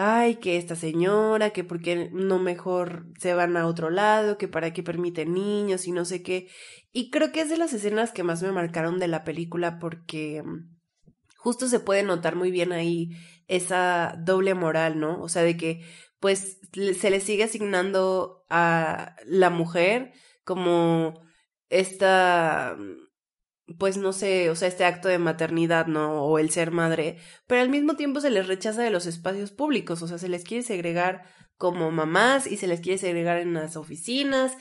[0.00, 4.46] ay, que esta señora, que por qué no mejor se van a otro lado, que
[4.46, 6.48] para qué permiten niños y no sé qué.
[6.92, 10.44] Y creo que es de las escenas que más me marcaron de la película porque
[11.36, 13.10] justo se puede notar muy bien ahí
[13.48, 15.20] esa doble moral, ¿no?
[15.20, 15.84] O sea, de que
[16.20, 20.12] pues se le sigue asignando a la mujer
[20.44, 21.20] como
[21.70, 22.76] esta,
[23.78, 26.22] pues no sé, o sea, este acto de maternidad, ¿no?
[26.24, 30.02] O el ser madre, pero al mismo tiempo se les rechaza de los espacios públicos,
[30.02, 31.24] o sea, se les quiere segregar
[31.56, 34.56] como mamás y se les quiere segregar en las oficinas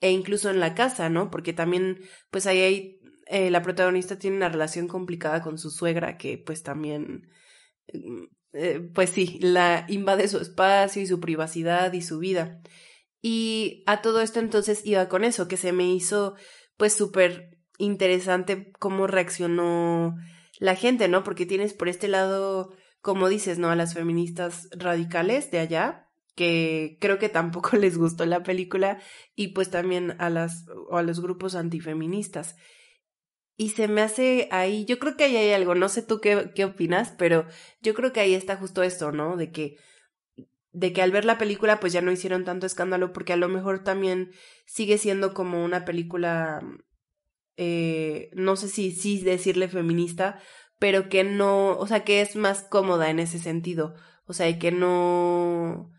[0.00, 1.30] e incluso en la casa, ¿no?
[1.30, 6.18] Porque también, pues ahí hay, eh, la protagonista tiene una relación complicada con su suegra
[6.18, 7.28] que pues también
[7.92, 12.60] mm, eh, pues sí, la invade su espacio y su privacidad y su vida.
[13.22, 16.34] Y a todo esto entonces iba con eso, que se me hizo
[16.76, 17.51] pues súper
[17.82, 20.16] interesante cómo reaccionó
[20.58, 21.24] la gente, ¿no?
[21.24, 23.70] Porque tienes por este lado, como dices, ¿no?
[23.70, 29.00] A las feministas radicales de allá, que creo que tampoco les gustó la película,
[29.34, 32.56] y pues también a las, o a los grupos antifeministas.
[33.56, 36.52] Y se me hace ahí, yo creo que ahí hay algo, no sé tú qué,
[36.54, 37.46] qué opinas, pero
[37.80, 39.36] yo creo que ahí está justo esto, ¿no?
[39.36, 39.76] De que,
[40.70, 43.48] de que al ver la película pues ya no hicieron tanto escándalo porque a lo
[43.48, 44.30] mejor también
[44.66, 46.60] sigue siendo como una película,
[47.56, 50.40] eh, no sé si sí decirle feminista,
[50.78, 53.94] pero que no, o sea, que es más cómoda en ese sentido,
[54.26, 55.90] o sea, y que no,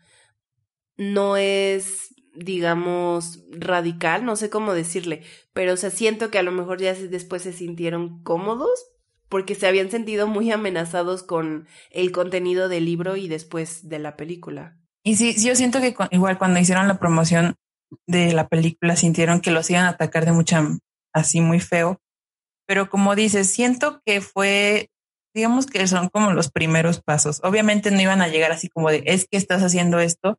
[0.96, 6.52] no es digamos, radical, no sé cómo decirle, pero o sea, siento que a lo
[6.52, 8.86] mejor ya después se sintieron cómodos
[9.28, 14.16] porque se habían sentido muy amenazados con el contenido del libro y después de la
[14.16, 14.76] película.
[15.02, 17.56] Y sí, sí yo siento que igual cuando hicieron la promoción
[18.06, 20.66] de la película sintieron que los iban a atacar de mucha,
[21.14, 22.00] así muy feo,
[22.66, 24.90] pero como dices, siento que fue
[25.34, 27.40] digamos que son como los primeros pasos.
[27.42, 30.38] Obviamente no iban a llegar así como de, es que estás haciendo esto,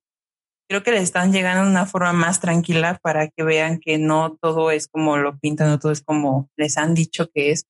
[0.70, 4.38] creo que les están llegando de una forma más tranquila para que vean que no
[4.42, 7.66] todo es como lo pintan, no todo es como les han dicho que es.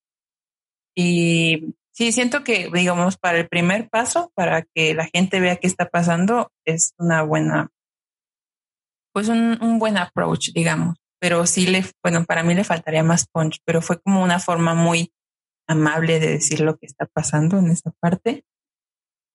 [0.96, 5.68] Y sí, siento que, digamos, para el primer paso, para que la gente vea qué
[5.68, 7.70] está pasando, es una buena,
[9.14, 10.96] pues un, un buen approach, digamos.
[11.26, 14.76] Pero sí le, bueno, para mí le faltaría más punch, pero fue como una forma
[14.76, 15.12] muy
[15.68, 18.46] amable de decir lo que está pasando en esta parte.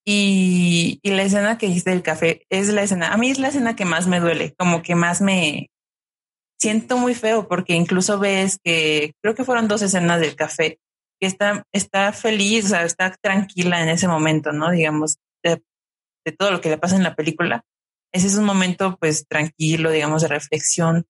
[0.06, 3.48] Y, y, la escena que hice del café es la escena, a mí es la
[3.48, 5.68] escena que más me duele, como que más me
[6.60, 10.78] siento muy feo porque incluso ves que creo que fueron dos escenas del café,
[11.20, 14.70] que está, está feliz, o sea, está tranquila en ese momento, ¿no?
[14.70, 15.60] Digamos, de,
[16.24, 17.64] de todo lo que le pasa en la película.
[18.14, 21.04] Ese es un momento pues tranquilo, digamos, de reflexión.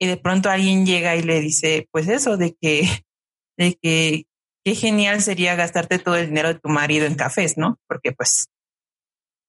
[0.00, 2.82] Y de pronto alguien llega y le dice, pues eso, de que,
[3.56, 4.26] de que
[4.64, 7.78] qué genial sería gastarte todo el dinero de tu marido en cafés, ¿no?
[7.86, 8.46] Porque pues,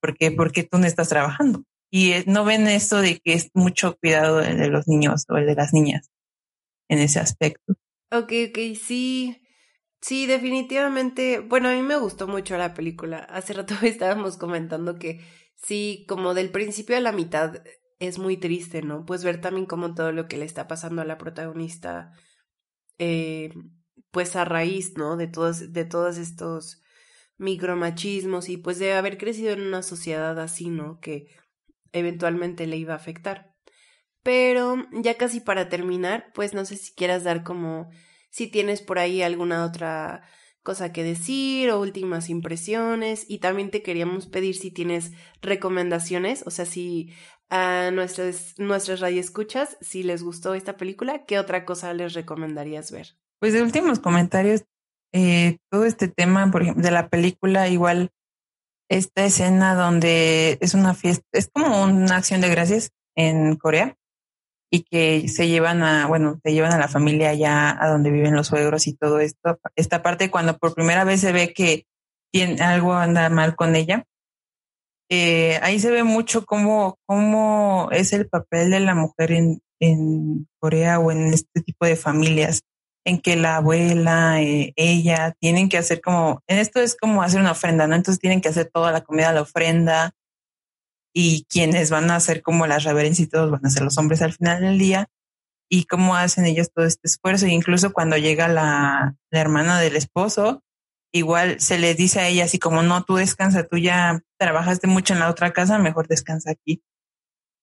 [0.01, 1.63] porque, porque tú no estás trabajando.
[1.91, 5.55] Y eh, no ven esto de que es mucho cuidado de los niños o de
[5.55, 6.09] las niñas
[6.89, 7.73] en ese aspecto.
[8.11, 9.41] Ok, ok, sí.
[10.01, 11.39] Sí, definitivamente.
[11.39, 13.19] Bueno, a mí me gustó mucho la película.
[13.19, 15.21] Hace rato estábamos comentando que
[15.55, 17.63] sí, como del principio a la mitad
[17.99, 19.05] es muy triste, ¿no?
[19.05, 22.11] Pues ver también como todo lo que le está pasando a la protagonista
[22.97, 23.53] eh,
[24.11, 25.17] pues a raíz, ¿no?
[25.17, 26.81] De todos, de todos estos
[27.37, 30.99] micromachismos y pues de haber crecido en una sociedad así, ¿no?
[30.99, 31.27] Que
[31.91, 33.53] eventualmente le iba a afectar.
[34.23, 37.89] Pero ya casi para terminar, pues no sé si quieras dar como
[38.29, 40.23] si tienes por ahí alguna otra
[40.63, 46.49] cosa que decir o últimas impresiones y también te queríamos pedir si tienes recomendaciones, o
[46.49, 47.13] sea, si
[47.49, 53.15] a nuestras, nuestras radioescuchas, si les gustó esta película, ¿qué otra cosa les recomendarías ver?
[53.39, 54.65] Pues de últimos comentarios,
[55.13, 58.11] eh, todo este tema, por ejemplo, de la película, igual
[58.89, 63.95] esta escena donde es una fiesta, es como una acción de gracias en Corea
[64.71, 68.35] y que se llevan a, bueno, se llevan a la familia allá a donde viven
[68.35, 69.59] los suegros y todo esto.
[69.75, 71.85] Esta parte cuando por primera vez se ve que
[72.31, 74.05] tiene, algo anda mal con ella,
[75.09, 80.47] eh, ahí se ve mucho cómo, cómo es el papel de la mujer en, en
[80.59, 82.61] Corea o en este tipo de familias,
[83.05, 87.39] en que la abuela, eh, ella, tienen que hacer como, en esto es como hacer
[87.39, 87.95] una ofrenda, ¿no?
[87.95, 90.13] Entonces tienen que hacer toda la comida, la ofrenda,
[91.13, 94.21] y quienes van a hacer como las reverencias y todos van a ser los hombres
[94.21, 95.07] al final del día,
[95.69, 99.95] y cómo hacen ellos todo este esfuerzo, e incluso cuando llega la, la hermana del
[99.95, 100.63] esposo,
[101.15, 105.13] igual se le dice a ella así como, no, tú descansa, tú ya trabajaste mucho
[105.13, 106.83] en la otra casa, mejor descansa aquí.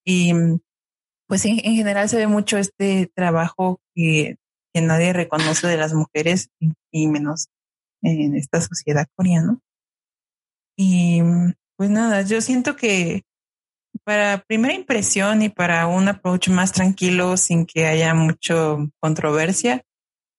[0.06, 0.32] Y
[1.28, 4.36] pues en, general se ve mucho este trabajo que,
[4.72, 6.48] que, nadie reconoce de las mujeres
[6.90, 7.48] y, menos
[8.00, 9.58] en esta sociedad coreana.
[10.74, 11.20] Y
[11.76, 13.22] pues nada, yo siento que
[14.02, 19.84] para primera impresión y para un approach más tranquilo sin que haya mucho controversia,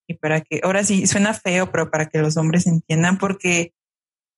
[0.08, 3.74] y para que, ahora sí, suena feo, pero para que los hombres entiendan, porque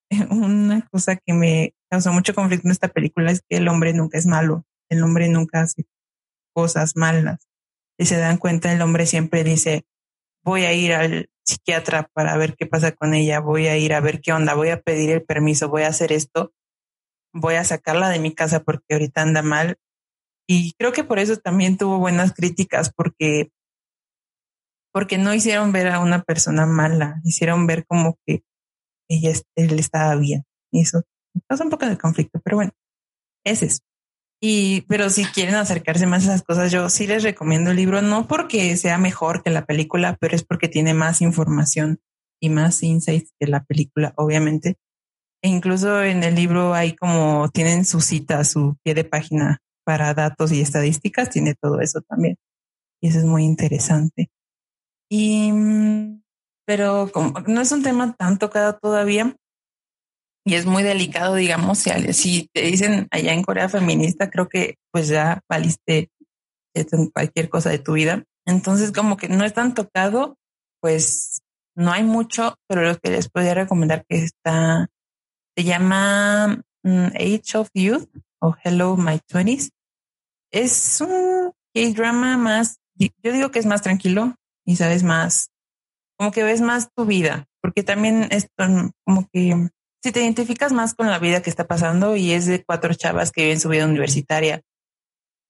[0.30, 4.18] una cosa que me causó mucho conflicto en esta película es que el hombre nunca
[4.18, 5.86] es malo, el hombre nunca hace
[6.54, 7.48] cosas malas.
[7.98, 9.86] Y se dan cuenta, el hombre siempre dice,
[10.44, 14.00] voy a ir al psiquiatra para ver qué pasa con ella, voy a ir a
[14.00, 16.54] ver qué onda, voy a pedir el permiso, voy a hacer esto,
[17.34, 19.78] voy a sacarla de mi casa porque ahorita anda mal.
[20.48, 23.52] Y creo que por eso también tuvo buenas críticas, porque
[24.96, 28.46] porque no hicieron ver a una persona mala, hicieron ver como que
[29.10, 30.46] ella él estaba bien.
[30.72, 31.04] Y eso
[31.50, 32.72] causa un poco de conflicto, pero bueno,
[33.44, 33.80] es eso.
[34.42, 38.02] Y, pero si quieren acercarse más a esas cosas, yo sí les recomiendo el libro,
[38.02, 42.00] no porque sea mejor que la película, pero es porque tiene más información
[42.42, 44.78] y más insights que la película, obviamente.
[45.44, 50.14] E incluso en el libro hay como, tienen su cita, su pie de página para
[50.14, 52.38] datos y estadísticas, tiene todo eso también.
[53.02, 54.30] Y eso es muy interesante.
[55.10, 56.22] Y, mm,
[56.66, 59.36] pero como no es un tema tan tocado todavía
[60.48, 65.08] y es muy delicado, digamos, si, te dicen allá en Corea feminista, creo que pues
[65.08, 66.12] ya valiste
[67.14, 68.24] cualquier cosa de tu vida.
[68.46, 70.38] Entonces, como que no es tan tocado,
[70.82, 71.42] pues
[71.76, 74.88] no hay mucho, pero lo que les podría recomendar que está,
[75.58, 78.08] se llama mm, Age of Youth
[78.40, 79.72] o Hello My Twenties.
[80.52, 85.52] Es un K-drama más, yo digo que es más tranquilo, y sabes más,
[86.18, 88.52] como que ves más tu vida, porque también esto
[89.06, 89.70] como que
[90.04, 93.32] si te identificas más con la vida que está pasando y es de cuatro chavas
[93.32, 94.62] que viven su vida universitaria,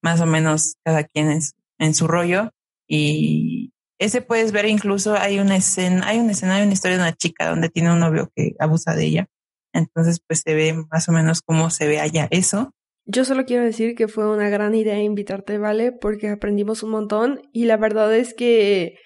[0.01, 2.51] más o menos cada quien es en su rollo
[2.87, 7.03] y ese puedes ver incluso hay una escena, hay una escena, hay una historia de
[7.03, 9.27] una chica donde tiene un novio que abusa de ella.
[9.73, 12.71] Entonces, pues se ve más o menos cómo se ve allá eso.
[13.05, 15.91] Yo solo quiero decir que fue una gran idea invitarte, ¿vale?
[15.91, 18.97] Porque aprendimos un montón y la verdad es que,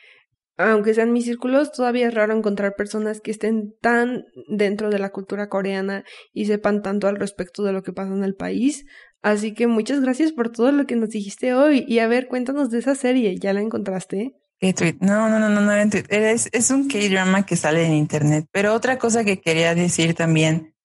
[0.59, 5.09] aunque sean mis círculos, todavía es raro encontrar personas que estén tan dentro de la
[5.09, 8.85] cultura coreana y sepan tanto al respecto de lo que pasa en el país.
[9.21, 11.85] Así que muchas gracias por todo lo que nos dijiste hoy.
[11.87, 13.37] Y a ver, cuéntanos de esa serie.
[13.37, 14.35] ¿Ya la encontraste?
[14.59, 14.97] ¿Qué tweet?
[14.99, 18.45] No, no, no, no, no Es, es un K-drama que sale en internet.
[18.51, 20.75] Pero otra cosa que quería decir también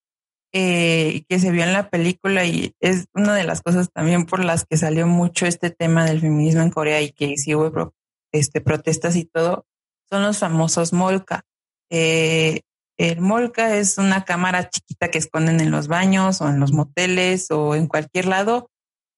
[0.53, 4.45] eh, que se vio en la película y es una de las cosas también por
[4.45, 7.93] las que salió mucho este tema del feminismo en Corea y que sí hubo
[8.35, 9.65] este, protestas y todo,
[10.11, 11.45] son los famosos molca.
[11.89, 12.63] Eh,
[12.97, 17.51] el molca es una cámara chiquita que esconden en los baños o en los moteles
[17.51, 18.71] o en cualquier lado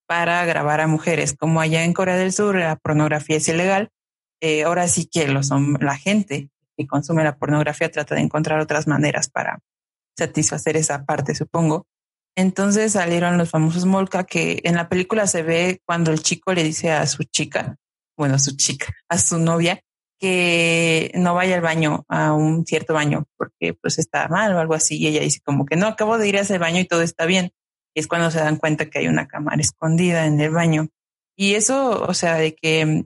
[0.06, 1.34] para grabar a mujeres.
[1.34, 3.90] Como allá en Corea del Sur la pornografía es ilegal,
[4.40, 5.50] eh, ahora sí que los,
[5.80, 9.60] la gente que consume la pornografía trata de encontrar otras maneras para
[10.16, 11.86] satisfacer esa parte, supongo.
[12.36, 16.62] Entonces salieron los famosos molca que en la película se ve cuando el chico le
[16.62, 17.76] dice a su chica,
[18.16, 19.80] bueno, a su chica, a su novia,
[20.18, 24.74] que no vaya al baño, a un cierto baño, porque pues está mal o algo
[24.74, 24.96] así.
[24.96, 27.26] Y ella dice como que no, acabo de ir a ese baño y todo está
[27.26, 27.52] bien.
[27.94, 30.88] Y es cuando se dan cuenta que hay una cámara escondida en el baño.
[31.36, 33.04] Y eso, o sea, de que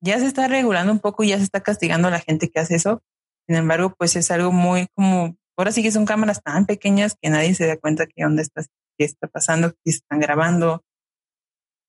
[0.00, 2.60] ya se está regulando un poco y ya se está castigando a la gente que
[2.60, 3.02] hace eso.
[3.48, 7.30] Sin embargo, pues es algo muy como Ahora sí que son cámaras tan pequeñas que
[7.30, 8.62] nadie se da cuenta que dónde está,
[8.98, 10.84] qué está pasando, que están grabando.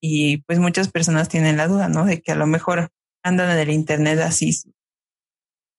[0.02, 2.06] Y pues muchas personas tienen la duda, ¿no?
[2.06, 2.90] De que a lo mejor
[3.24, 4.52] andan en el internet así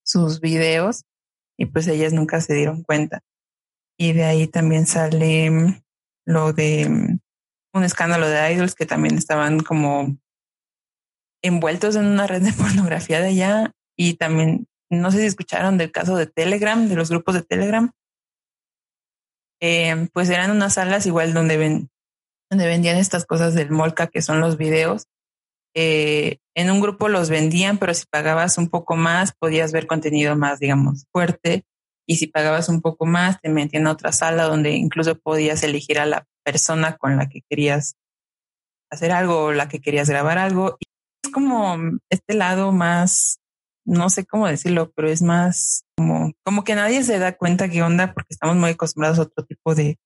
[0.05, 1.05] sus videos
[1.59, 3.21] y pues ellas nunca se dieron cuenta.
[3.99, 5.83] Y de ahí también sale mm,
[6.27, 7.19] lo de mm,
[7.75, 10.17] un escándalo de idols que también estaban como
[11.43, 15.93] envueltos en una red de pornografía de allá y también no sé si escucharon del
[15.93, 17.91] caso de Telegram, de los grupos de Telegram.
[19.61, 21.91] Eh, pues eran unas salas igual donde ven,
[22.51, 25.07] donde vendían estas cosas del Molca, que son los videos.
[25.75, 30.35] Eh, en un grupo los vendían, pero si pagabas un poco más, podías ver contenido
[30.37, 31.65] más, digamos, fuerte.
[32.07, 35.99] Y si pagabas un poco más, te metían a otra sala donde incluso podías elegir
[35.99, 37.97] a la persona con la que querías
[38.91, 40.79] hacer algo o la que querías grabar algo.
[40.81, 40.87] Y
[41.23, 41.77] es como
[42.11, 43.41] este lado más,
[43.85, 47.83] no sé cómo decirlo, pero es más como, como que nadie se da cuenta qué
[47.83, 49.99] onda porque estamos muy acostumbrados a otro tipo de,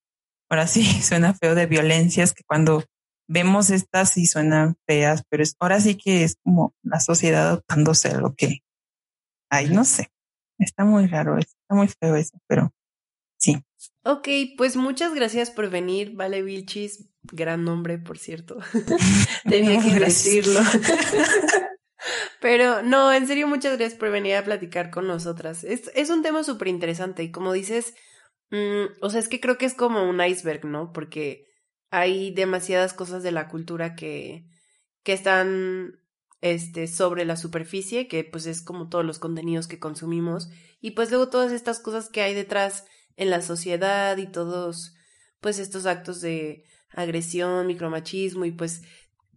[0.52, 2.84] ahora sí, suena feo de violencias que cuando
[3.26, 8.08] vemos estas sí suenan feas, pero es, ahora sí que es como la sociedad adoptándose
[8.08, 8.58] a lo que
[9.50, 10.08] hay, no sé.
[10.58, 12.70] Está muy raro, está muy feo eso, pero
[13.38, 13.62] sí.
[14.04, 18.58] Ok, pues muchas gracias por venir, Vale Vilchis, gran nombre, por cierto.
[19.48, 20.60] Tenía que decirlo.
[22.40, 25.64] Pero no, en serio, muchas gracias por venir a platicar con nosotras.
[25.64, 27.94] Es, es un tema súper interesante y como dices,
[28.52, 30.92] mm, o sea, es que creo que es como un iceberg, ¿no?
[30.92, 31.48] Porque
[31.90, 34.46] hay demasiadas cosas de la cultura que,
[35.02, 35.98] que están
[36.40, 40.48] este, sobre la superficie, que pues es como todos los contenidos que consumimos,
[40.80, 42.84] y pues luego todas estas cosas que hay detrás
[43.16, 44.94] en la sociedad y todos
[45.40, 48.82] pues estos actos de agresión, micromachismo y pues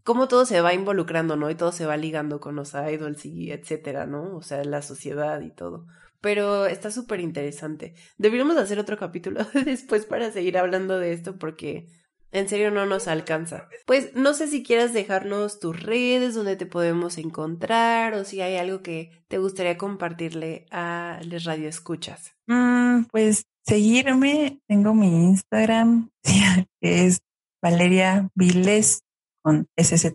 [0.03, 1.49] cómo todo se va involucrando, ¿no?
[1.49, 4.35] Y todo se va ligando con los idols y etcétera, ¿no?
[4.35, 5.87] O sea, la sociedad y todo.
[6.21, 7.93] Pero está súper interesante.
[8.17, 11.87] Deberíamos hacer otro capítulo después para seguir hablando de esto porque
[12.31, 13.69] en serio no nos alcanza.
[13.85, 18.57] Pues no sé si quieras dejarnos tus redes donde te podemos encontrar o si hay
[18.57, 22.33] algo que te gustaría compartirle a los radioescuchas.
[22.47, 26.09] Mm, pues seguirme, tengo mi Instagram,
[26.81, 27.21] que es
[27.61, 29.03] Valeria Viles
[29.41, 30.05] con SZ.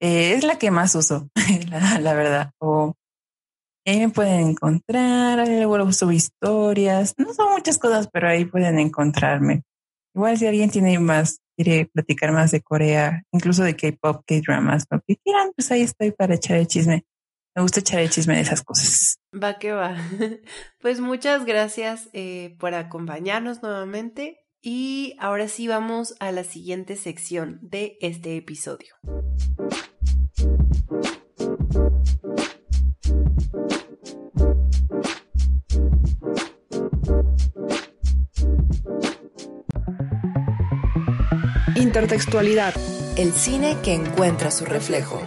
[0.00, 1.28] Eh, es la que más uso,
[2.00, 2.52] la, verdad.
[2.58, 2.94] O
[3.90, 7.14] ahí me pueden encontrar, ahí luego subo historias.
[7.16, 9.62] No son muchas cosas, pero ahí pueden encontrarme.
[10.14, 15.00] Igual si alguien tiene más, quiere platicar más de Corea, incluso de K-pop, K-dramas, lo
[15.06, 17.04] que quieran, pues ahí estoy para echar el chisme.
[17.54, 19.18] Me gusta echar el chisme de esas cosas.
[19.32, 19.96] Va que va.
[20.80, 27.58] Pues muchas gracias eh, por acompañarnos nuevamente y ahora sí vamos a la siguiente sección
[27.62, 28.94] de este episodio.
[41.76, 42.74] Intertextualidad.
[43.16, 45.20] El cine que encuentra su reflejo.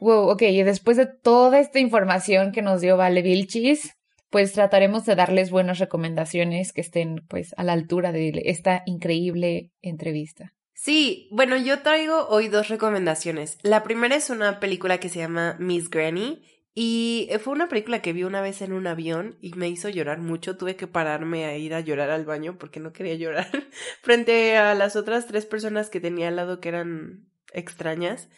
[0.00, 3.94] Wow, ok, y después de toda esta información que nos dio Vale Vilchis,
[4.30, 9.72] pues trataremos de darles buenas recomendaciones que estén pues a la altura de esta increíble
[9.80, 10.52] entrevista.
[10.74, 13.58] Sí, bueno, yo traigo hoy dos recomendaciones.
[13.62, 16.42] La primera es una película que se llama Miss Granny
[16.78, 20.18] y fue una película que vi una vez en un avión y me hizo llorar
[20.18, 20.58] mucho.
[20.58, 23.48] Tuve que pararme a ir a llorar al baño porque no quería llorar
[24.02, 28.28] frente a las otras tres personas que tenía al lado que eran extrañas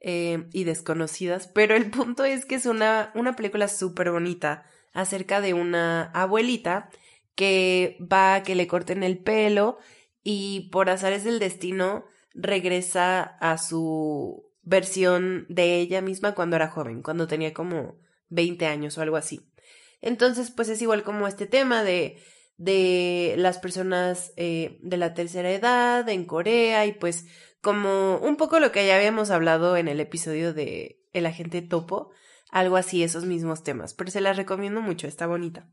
[0.00, 1.48] eh, y desconocidas.
[1.48, 4.64] Pero el punto es que es una, una película súper bonita
[4.94, 6.88] acerca de una abuelita
[7.34, 9.76] que va a que le corten el pelo
[10.22, 17.02] y por azares del destino regresa a su versión de ella misma cuando era joven,
[17.02, 17.98] cuando tenía como
[18.28, 19.52] 20 años o algo así.
[20.00, 22.18] Entonces, pues es igual como este tema de,
[22.56, 27.26] de las personas eh, de la tercera edad en Corea y pues
[27.60, 32.10] como un poco lo que ya habíamos hablado en el episodio de El agente topo,
[32.50, 35.68] algo así, esos mismos temas, pero se las recomiendo mucho, está bonita.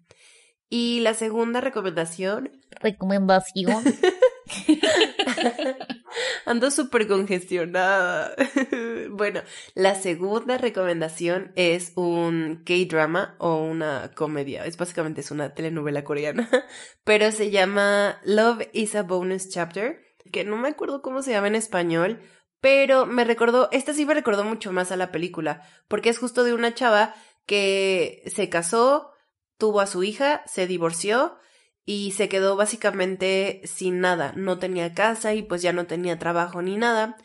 [0.69, 2.51] Y la segunda recomendación.
[2.79, 3.83] Recomendación.
[6.45, 8.33] Ando súper congestionada.
[9.11, 9.41] bueno,
[9.75, 14.65] la segunda recomendación es un K-drama o una comedia.
[14.65, 16.49] Es básicamente es una telenovela coreana,
[17.03, 21.47] pero se llama Love is a Bonus Chapter, que no me acuerdo cómo se llama
[21.47, 22.19] en español,
[22.61, 26.43] pero me recordó, esta sí me recordó mucho más a la película, porque es justo
[26.43, 29.11] de una chava que se casó,
[29.57, 31.37] tuvo a su hija, se divorció
[31.85, 36.61] y se quedó básicamente sin nada, no tenía casa y pues ya no tenía trabajo
[36.61, 37.17] ni nada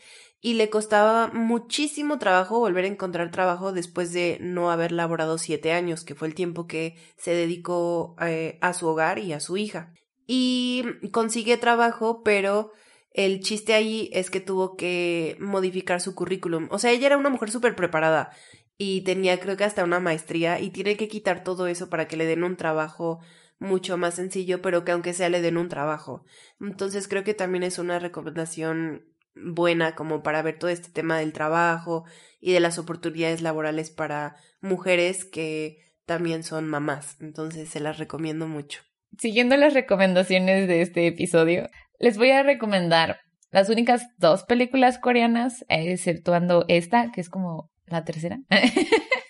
[0.45, 5.71] y le costaba muchísimo trabajo volver a encontrar trabajo después de no haber laborado siete
[5.71, 9.57] años, que fue el tiempo que se dedicó eh, a su hogar y a su
[9.57, 9.91] hija.
[10.27, 12.71] Y consigue trabajo, pero
[13.11, 16.67] el chiste ahí es que tuvo que modificar su currículum.
[16.69, 18.29] O sea, ella era una mujer súper preparada
[18.77, 22.17] y tenía creo que hasta una maestría y tiene que quitar todo eso para que
[22.17, 23.19] le den un trabajo
[23.59, 26.25] mucho más sencillo, pero que aunque sea le den un trabajo.
[26.59, 31.33] Entonces creo que también es una recomendación buena como para ver todo este tema del
[31.33, 32.05] trabajo
[32.39, 37.17] y de las oportunidades laborales para mujeres que también son mamás.
[37.19, 38.81] Entonces se las recomiendo mucho.
[39.17, 43.19] Siguiendo las recomendaciones de este episodio, les voy a recomendar
[43.51, 48.39] las únicas dos películas coreanas, exceptuando esta, que es como la tercera.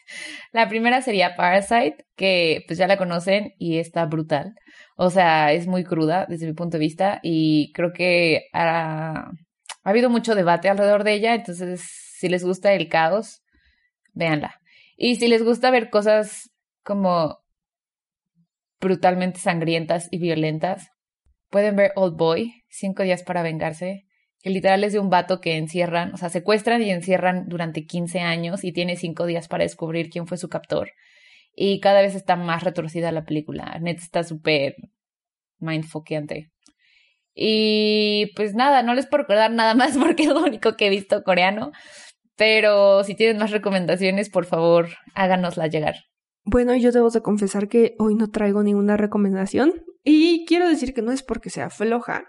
[0.52, 4.56] la primera sería Parasite, que pues ya la conocen y está brutal.
[4.96, 9.32] O sea, es muy cruda desde mi punto de vista y creo que ha,
[9.84, 11.82] ha habido mucho debate alrededor de ella, entonces
[12.18, 13.44] si les gusta el caos,
[14.14, 14.60] véanla.
[14.98, 16.52] Y si les gusta ver cosas
[16.84, 17.40] como
[18.80, 20.90] brutalmente sangrientas y violentas,
[21.50, 24.06] pueden ver Old Boy, Cinco días para vengarse
[24.46, 28.20] que literal es de un vato que encierran, o sea, secuestran y encierran durante 15
[28.20, 30.92] años y tiene cinco días para descubrir quién fue su captor.
[31.56, 33.76] Y cada vez está más retorcida la película.
[33.82, 34.76] Net está súper
[35.58, 36.52] mindfuckante.
[37.34, 40.90] Y pues nada, no les puedo recordar nada más porque es lo único que he
[40.92, 41.72] visto coreano.
[42.36, 45.96] Pero si tienen más recomendaciones, por favor, háganosla llegar.
[46.44, 49.74] Bueno, yo debo de confesar que hoy no traigo ninguna recomendación.
[50.04, 52.26] Y quiero decir que no es porque sea floja,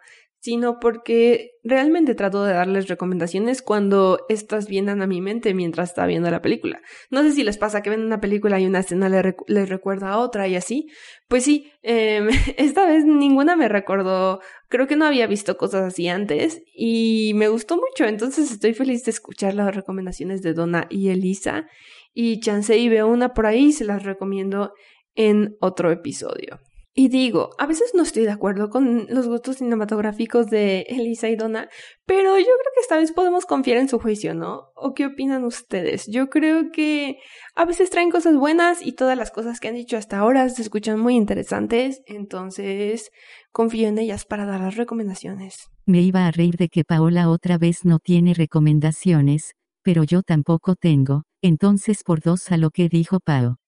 [0.46, 6.06] sino porque realmente trato de darles recomendaciones cuando estas vienen a mi mente mientras está
[6.06, 6.80] viendo la película.
[7.10, 10.18] No sé si les pasa que ven una película y una escena les, recuerda a
[10.18, 10.86] otra y así.
[11.26, 12.28] Pues sí, em,
[12.58, 14.38] esta vez ninguna me recordó,
[14.68, 19.02] creo que no había visto cosas así antes y me gustó mucho, entonces estoy feliz
[19.02, 21.66] de escuchar las recomendaciones de Donna y Elisa
[22.14, 24.74] y chance y veo una por ahí, se las recomiendo
[25.16, 26.60] en otro episodio.
[26.98, 31.36] Y digo, a veces no estoy de acuerdo con los gustos cinematográficos de Elisa y
[31.36, 31.68] Donna,
[32.06, 34.70] pero yo creo que esta vez podemos confiar en su juicio, ¿no?
[34.74, 36.06] ¿O qué opinan ustedes?
[36.06, 37.18] Yo creo que
[37.54, 40.62] a veces traen cosas buenas y todas las cosas que han dicho hasta ahora se
[40.62, 43.10] escuchan muy interesantes, entonces
[43.52, 45.68] confío en ellas para dar las recomendaciones.
[45.84, 50.76] Me iba a reír de que Paola otra vez no tiene recomendaciones, pero yo tampoco
[50.76, 53.58] tengo, entonces por dos a lo que dijo Pao.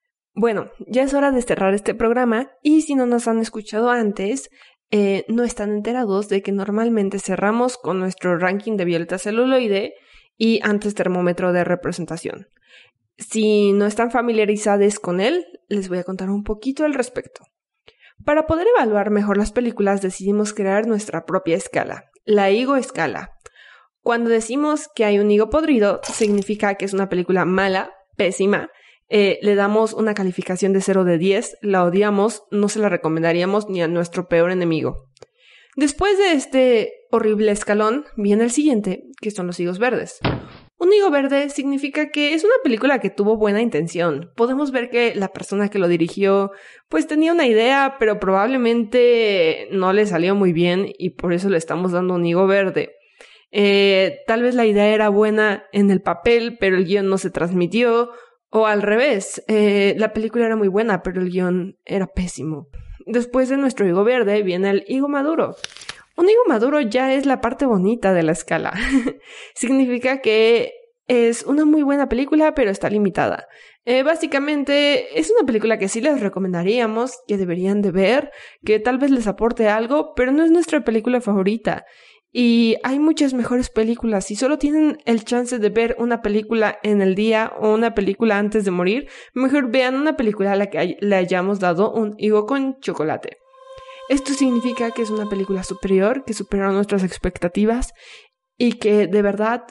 [0.41, 4.51] Bueno, ya es hora de cerrar este programa y si no nos han escuchado antes,
[4.93, 9.95] eh, no están enterados de que normalmente cerramos con nuestro ranking de violeta celuloide
[10.37, 12.47] y antes termómetro de representación.
[13.17, 17.45] Si no están familiarizados con él, les voy a contar un poquito al respecto.
[18.25, 23.33] Para poder evaluar mejor las películas decidimos crear nuestra propia escala, la higo escala.
[24.03, 28.71] Cuando decimos que hay un higo podrido, significa que es una película mala, pésima,
[29.09, 33.69] eh, le damos una calificación de 0 de 10, la odiamos, no se la recomendaríamos
[33.69, 35.09] ni a nuestro peor enemigo.
[35.77, 40.19] Después de este horrible escalón, viene el siguiente, que son los higos verdes.
[40.81, 44.31] Un higo verde significa que es una película que tuvo buena intención.
[44.37, 46.53] Podemos ver que la persona que lo dirigió
[46.89, 51.59] pues tenía una idea, pero probablemente no le salió muy bien y por eso le
[51.59, 52.95] estamos dando un higo verde.
[53.51, 57.31] Eh, tal vez la idea era buena en el papel, pero el guion no se
[57.31, 58.11] transmitió,
[58.51, 62.69] o al revés, eh, la película era muy buena, pero el guion era pésimo.
[63.07, 65.57] Después de nuestro higo verde viene el higo maduro.
[66.17, 68.73] Un higo maduro ya es la parte bonita de la escala.
[69.55, 70.73] Significa que
[71.07, 73.47] es una muy buena película, pero está limitada.
[73.85, 78.31] Eh, básicamente es una película que sí les recomendaríamos, que deberían de ver,
[78.65, 81.87] que tal vez les aporte algo, pero no es nuestra película favorita.
[82.33, 84.27] Y hay muchas mejores películas.
[84.27, 88.39] Si solo tienen el chance de ver una película en el día o una película
[88.39, 92.47] antes de morir, mejor vean una película a la que le hayamos dado un higo
[92.47, 93.39] con chocolate.
[94.11, 97.93] Esto significa que es una película superior, que supera nuestras expectativas
[98.59, 99.65] y que de verdad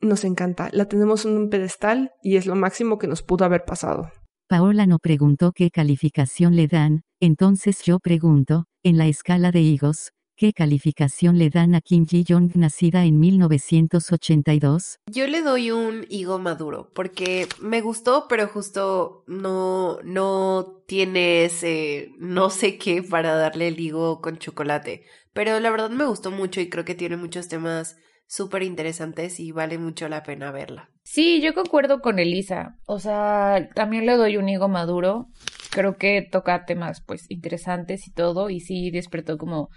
[0.00, 0.68] nos encanta.
[0.72, 4.10] La tenemos en un pedestal y es lo máximo que nos pudo haber pasado.
[4.48, 10.10] Paola no preguntó qué calificación le dan, entonces yo pregunto, en la escala de higos,
[10.40, 15.00] ¿Qué calificación le dan a Kim Ji-young nacida en 1982?
[15.12, 22.12] Yo le doy un higo maduro porque me gustó, pero justo no no tiene ese
[22.18, 25.04] no sé qué para darle el higo con chocolate.
[25.34, 29.52] Pero la verdad me gustó mucho y creo que tiene muchos temas súper interesantes y
[29.52, 30.88] vale mucho la pena verla.
[31.02, 32.78] Sí, yo concuerdo con Elisa.
[32.86, 35.26] O sea, también le doy un higo maduro.
[35.70, 39.68] Creo que toca temas pues interesantes y todo y sí despertó como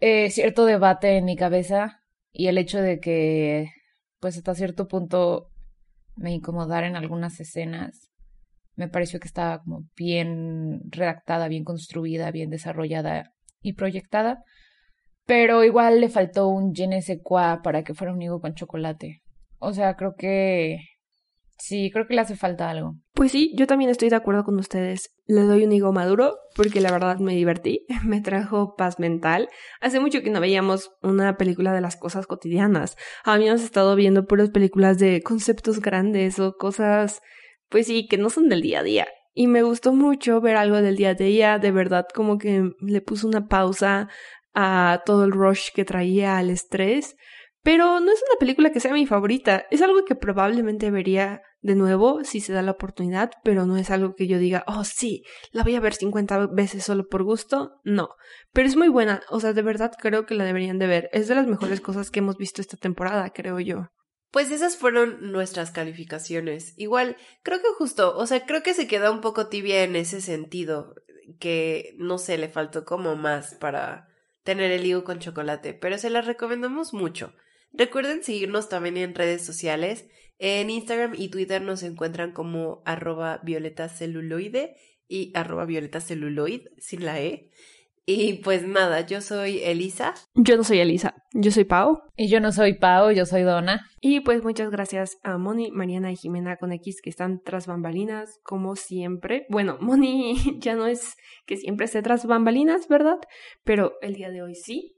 [0.00, 2.00] eh, cierto debate en mi cabeza
[2.32, 3.70] y el hecho de que,
[4.20, 5.50] pues hasta cierto punto,
[6.16, 8.10] me incomodara en algunas escenas.
[8.76, 13.32] Me pareció que estaba como bien redactada, bien construida, bien desarrollada
[13.62, 14.42] y proyectada.
[15.26, 17.20] Pero igual le faltó un je ne sais
[17.62, 19.22] para que fuera un higo con chocolate.
[19.58, 20.80] O sea, creo que
[21.56, 22.96] Sí, creo que le hace falta algo.
[23.12, 25.14] Pues sí, yo también estoy de acuerdo con ustedes.
[25.26, 29.48] Le doy un higo maduro porque la verdad me divertí, me trajo paz mental.
[29.80, 32.96] Hace mucho que no veíamos una película de las cosas cotidianas.
[33.24, 37.22] Habíamos estado viendo puras películas de conceptos grandes o cosas,
[37.68, 39.06] pues sí, que no son del día a día.
[39.32, 43.00] Y me gustó mucho ver algo del día a día, de verdad como que le
[43.00, 44.08] puso una pausa
[44.54, 47.16] a todo el rush que traía al estrés.
[47.64, 51.74] Pero no es una película que sea mi favorita, es algo que probablemente vería de
[51.74, 55.24] nuevo si se da la oportunidad, pero no es algo que yo diga, oh sí,
[55.50, 58.10] la voy a ver 50 veces solo por gusto, no.
[58.52, 61.26] Pero es muy buena, o sea, de verdad creo que la deberían de ver, es
[61.26, 63.88] de las mejores cosas que hemos visto esta temporada, creo yo.
[64.30, 66.74] Pues esas fueron nuestras calificaciones.
[66.76, 70.20] Igual, creo que justo, o sea, creo que se queda un poco tibia en ese
[70.20, 70.96] sentido,
[71.40, 74.08] que no sé, le faltó como más para
[74.42, 77.32] tener el higo con chocolate, pero se las recomendamos mucho.
[77.76, 80.08] Recuerden seguirnos también en redes sociales.
[80.38, 84.76] En Instagram y Twitter nos encuentran como arroba violeta celuloide
[85.08, 87.50] y arroba violeta celuloid sin la E.
[88.06, 90.12] Y pues nada, yo soy Elisa.
[90.34, 92.02] Yo no soy Elisa, yo soy Pau.
[92.16, 93.88] Y yo no soy Pau, yo soy Donna.
[94.00, 98.40] Y pues muchas gracias a Moni, Mariana y Jimena con X que están tras bambalinas,
[98.42, 99.46] como siempre.
[99.48, 101.16] Bueno, Moni ya no es
[101.46, 103.18] que siempre esté tras bambalinas, ¿verdad?
[103.64, 104.96] Pero el día de hoy sí.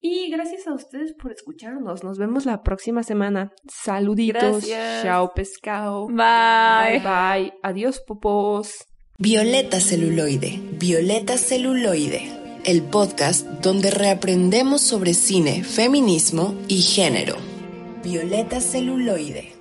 [0.00, 2.04] Y gracias a ustedes por escucharnos.
[2.04, 3.52] Nos vemos la próxima semana.
[3.68, 4.66] Saluditos.
[4.66, 5.02] Gracias.
[5.02, 6.06] Chao, pescado.
[6.06, 7.00] Bye.
[7.00, 7.52] Bye, bye.
[7.62, 8.86] Adiós, popos.
[9.18, 17.36] Violeta Celuloide, Violeta Celuloide, el podcast donde reaprendemos sobre cine, feminismo y género.
[18.04, 19.55] Violeta Celuloide.